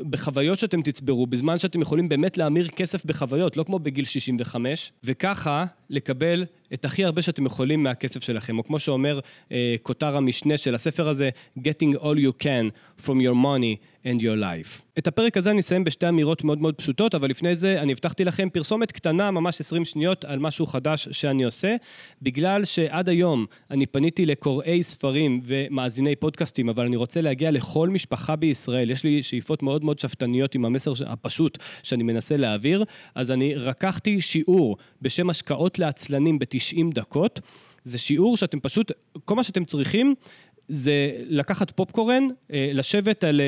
בחוויות 0.09 0.59
שאתם 0.59 0.81
תצברו, 0.81 1.27
בזמן 1.27 1.59
שאתם 1.59 1.81
יכולים 1.81 2.09
באמת 2.09 2.37
להמיר 2.37 2.67
כסף 2.67 3.05
בחוויות, 3.05 3.57
לא 3.57 3.63
כמו 3.63 3.79
בגיל 3.79 4.05
65, 4.05 4.91
וככה 5.03 5.65
לקבל 5.89 6.45
את 6.73 6.85
הכי 6.85 7.05
הרבה 7.05 7.21
שאתם 7.21 7.45
יכולים 7.45 7.83
מהכסף 7.83 8.23
שלכם, 8.23 8.57
או 8.57 8.63
כמו 8.63 8.79
שאומר 8.79 9.19
אה, 9.51 9.75
כותר 9.81 10.17
המשנה 10.17 10.57
של 10.57 10.75
הספר 10.75 11.07
הזה, 11.07 11.29
Getting 11.59 11.95
all 12.01 12.17
you 12.17 12.43
can 12.43 13.01
from 13.05 13.15
your 13.15 13.35
money 13.43 13.75
and 14.05 14.21
your 14.21 14.37
life. 14.41 14.81
את 14.97 15.07
הפרק 15.07 15.37
הזה 15.37 15.51
אני 15.51 15.59
אסיים 15.59 15.83
בשתי 15.83 16.09
אמירות 16.09 16.43
מאוד 16.43 16.61
מאוד 16.61 16.75
פשוטות, 16.75 17.15
אבל 17.15 17.29
לפני 17.29 17.55
זה 17.55 17.81
אני 17.81 17.91
הבטחתי 17.91 18.25
לכם 18.25 18.49
פרסומת 18.49 18.91
קטנה, 18.91 19.31
ממש 19.31 19.59
20 19.59 19.85
שניות, 19.85 20.25
על 20.25 20.39
משהו 20.39 20.65
חדש 20.65 21.07
שאני 21.11 21.43
עושה, 21.43 21.75
בגלל 22.21 22.65
שעד 22.65 23.09
היום 23.09 23.45
אני 23.71 23.85
פניתי 23.85 24.25
לקוראי 24.25 24.83
ספרים 24.83 25.41
ומאזיני 25.43 26.15
פודקאסטים, 26.15 26.69
אבל 26.69 26.85
אני 26.85 26.95
רוצה 26.95 27.21
להגיע 27.21 27.51
לכל 27.51 27.89
משפחה 27.89 28.35
בישראל. 28.35 28.91
יש 28.91 29.03
לי 29.03 29.23
שאיפות 29.23 29.63
מאוד 29.63 29.83
מאוד 29.83 29.99
שאפתניות 29.99 30.55
עם 30.55 30.65
המסר 30.65 30.93
הפשוט 31.05 31.57
שאני 31.83 32.03
מנסה 32.03 32.37
להעביר, 32.37 32.83
אז 33.15 33.31
אני 33.31 33.55
רקחתי 33.55 34.21
שיעור 34.21 34.77
בשם 35.01 35.29
השקעות 35.29 35.79
לעצלנים 35.79 36.39
ב-90 36.39 36.93
דקות. 36.93 37.39
זה 37.83 37.97
שיעור 37.97 38.37
שאתם 38.37 38.59
פשוט, 38.59 38.91
כל 39.25 39.35
מה 39.35 39.43
שאתם 39.43 39.65
צריכים 39.65 40.15
זה 40.69 41.11
לקחת 41.29 41.71
פופקורן, 41.71 42.27
אה, 42.53 42.69
לשבת 42.73 43.23
על 43.23 43.41
אה, 43.41 43.45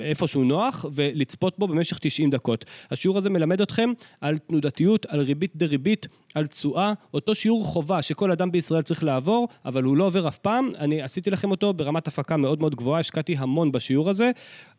אה, 0.00 0.06
איפשהו 0.06 0.44
נוח 0.44 0.84
ולצפות 0.94 1.58
בו 1.58 1.68
במשך 1.68 1.98
90 1.98 2.30
דקות. 2.30 2.64
השיעור 2.90 3.18
הזה 3.18 3.30
מלמד 3.30 3.60
אתכם 3.60 3.90
על 4.20 4.38
תנודתיות, 4.38 5.06
על 5.06 5.20
ריבית 5.20 5.56
דריבית, 5.56 6.08
על 6.34 6.46
תשואה, 6.46 6.92
אותו 7.14 7.34
שיעור 7.34 7.64
חובה 7.64 8.02
שכל 8.02 8.30
אדם 8.30 8.52
בישראל 8.52 8.82
צריך 8.82 9.04
לעבור, 9.04 9.48
אבל 9.64 9.82
הוא 9.82 9.96
לא 9.96 10.04
עובר 10.04 10.28
אף 10.28 10.38
פעם. 10.38 10.70
אני 10.78 11.02
עשיתי 11.02 11.30
לכם 11.30 11.50
אותו 11.50 11.72
ברמת 11.72 12.08
הפקה 12.08 12.36
מאוד 12.36 12.60
מאוד 12.60 12.74
גבוהה, 12.74 13.00
השקעתי 13.00 13.36
המון 13.38 13.72
בשיעור 13.72 14.10
הזה. 14.10 14.30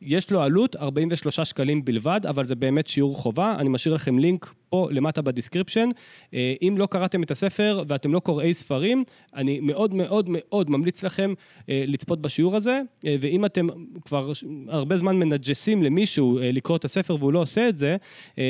יש 0.02 0.32
לו 0.32 0.42
עלות 0.42 0.76
43 0.76 1.40
שקלים 1.40 1.86
בלבד, 1.86 2.22
אבל 2.30 2.46
זה 2.46 2.56
באמת 2.56 2.88
שיעור 2.88 3.16
חובה. 3.18 3.56
אני 3.60 3.70
משאיר 3.70 3.96
לכם 3.96 4.20
לינק 4.20 4.54
פה 4.70 4.88
למטה 4.92 5.22
ב 5.22 5.27
description. 5.27 5.90
אם 6.34 6.76
לא 6.78 6.86
קראתם 6.86 7.24
את 7.24 7.32
הספר 7.32 7.84
ואתם 7.88 8.14
לא 8.14 8.20
קוראי 8.20 8.54
ספרים, 8.54 9.04
אני 9.36 9.60
מאוד 9.60 9.94
מאוד 9.94 10.26
מאוד 10.30 10.70
ממליץ 10.94 11.04
לכם 11.04 11.34
לצפות 11.68 12.22
בשיעור 12.22 12.56
הזה, 12.56 12.82
ואם 13.04 13.46
אתם 13.46 13.68
כבר 14.06 14.32
הרבה 14.68 14.98
זמן 14.98 15.16
מנג'סים 15.16 15.84
למישהו 15.84 16.40
לקרוא 16.42 16.78
את 16.78 16.86
הספר 16.86 17.16
והוא 17.20 17.34
לא 17.34 17.40
עושה 17.40 17.70
את 17.70 17.78
זה, 17.78 17.98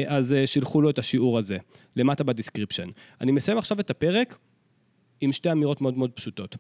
אז 0.07 0.35
שילחו 0.45 0.81
לו 0.81 0.89
את 0.89 0.99
השיעור 0.99 1.37
הזה. 1.37 1.57
למטה 1.95 2.23
ב 2.23 2.28
description. 2.28 2.89
אני 3.21 3.31
מסיים 3.31 3.57
עכשיו 3.57 3.79
את 3.79 3.89
הפרק 3.89 4.37
עם 5.21 5.31
שתי 5.31 5.51
אמירות 5.51 5.81
מאוד 5.81 5.97
מאוד 5.97 6.11
פשוטות. 6.11 6.57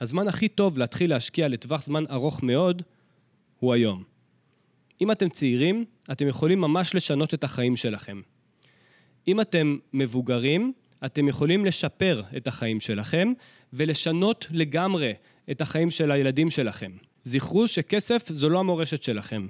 הזמן 0.00 0.28
הכי 0.28 0.48
טוב 0.48 0.78
להתחיל 0.78 1.10
להשקיע 1.10 1.48
לטווח 1.48 1.82
זמן 1.82 2.04
ארוך 2.10 2.42
מאוד 2.42 2.82
הוא 3.60 3.72
היום. 3.72 4.02
אם 5.00 5.10
אתם 5.10 5.28
צעירים, 5.28 5.84
אתם 6.12 6.28
יכולים 6.28 6.60
ממש 6.60 6.94
לשנות 6.94 7.34
את 7.34 7.44
החיים 7.44 7.76
שלכם. 7.76 8.20
אם 9.28 9.40
אתם 9.40 9.76
מבוגרים, 9.92 10.72
אתם 11.04 11.28
יכולים 11.28 11.64
לשפר 11.64 12.22
את 12.36 12.48
החיים 12.48 12.80
שלכם 12.80 13.32
ולשנות 13.72 14.46
לגמרי 14.50 15.12
את 15.50 15.60
החיים 15.60 15.90
של 15.90 16.10
הילדים 16.10 16.50
שלכם. 16.50 16.90
זכרו 17.24 17.68
שכסף 17.68 18.28
זו 18.32 18.48
לא 18.48 18.60
המורשת 18.60 19.02
שלכם. 19.02 19.46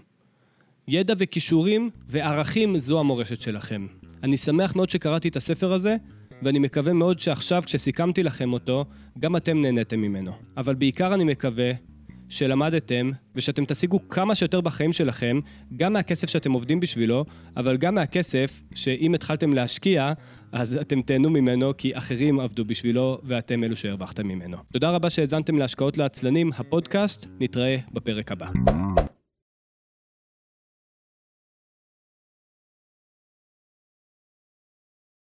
ידע 0.88 1.14
וכישורים 1.18 1.90
וערכים 2.08 2.78
זו 2.78 3.00
המורשת 3.00 3.40
שלכם. 3.40 3.86
אני 4.22 4.36
שמח 4.36 4.76
מאוד 4.76 4.90
שקראתי 4.90 5.28
את 5.28 5.36
הספר 5.36 5.72
הזה, 5.72 5.96
ואני 6.42 6.58
מקווה 6.58 6.92
מאוד 6.92 7.18
שעכשיו, 7.18 7.62
כשסיכמתי 7.66 8.22
לכם 8.22 8.52
אותו, 8.52 8.84
גם 9.18 9.36
אתם 9.36 9.60
נהניתם 9.60 10.00
ממנו. 10.00 10.32
אבל 10.56 10.74
בעיקר 10.74 11.14
אני 11.14 11.24
מקווה 11.24 11.72
שלמדתם, 12.28 13.10
ושאתם 13.34 13.64
תשיגו 13.64 14.08
כמה 14.08 14.34
שיותר 14.34 14.60
בחיים 14.60 14.92
שלכם, 14.92 15.40
גם 15.76 15.92
מהכסף 15.92 16.30
שאתם 16.30 16.52
עובדים 16.52 16.80
בשבילו, 16.80 17.24
אבל 17.56 17.76
גם 17.76 17.94
מהכסף 17.94 18.62
שאם 18.74 19.14
התחלתם 19.14 19.52
להשקיע, 19.52 20.12
אז 20.52 20.78
אתם 20.80 21.02
תהנו 21.02 21.30
ממנו, 21.30 21.72
כי 21.78 21.98
אחרים 21.98 22.40
עבדו 22.40 22.64
בשבילו, 22.64 23.18
ואתם 23.24 23.64
אלו 23.64 23.76
שהרווחתם 23.76 24.28
ממנו. 24.28 24.56
תודה 24.72 24.90
רבה 24.90 25.10
שהאזנתם 25.10 25.58
להשקעות 25.58 25.98
לעצלנים, 25.98 26.50
הפודקאסט, 26.58 27.26
נתראה 27.40 27.76
בפרק 27.92 28.32
הבא. 28.32 28.46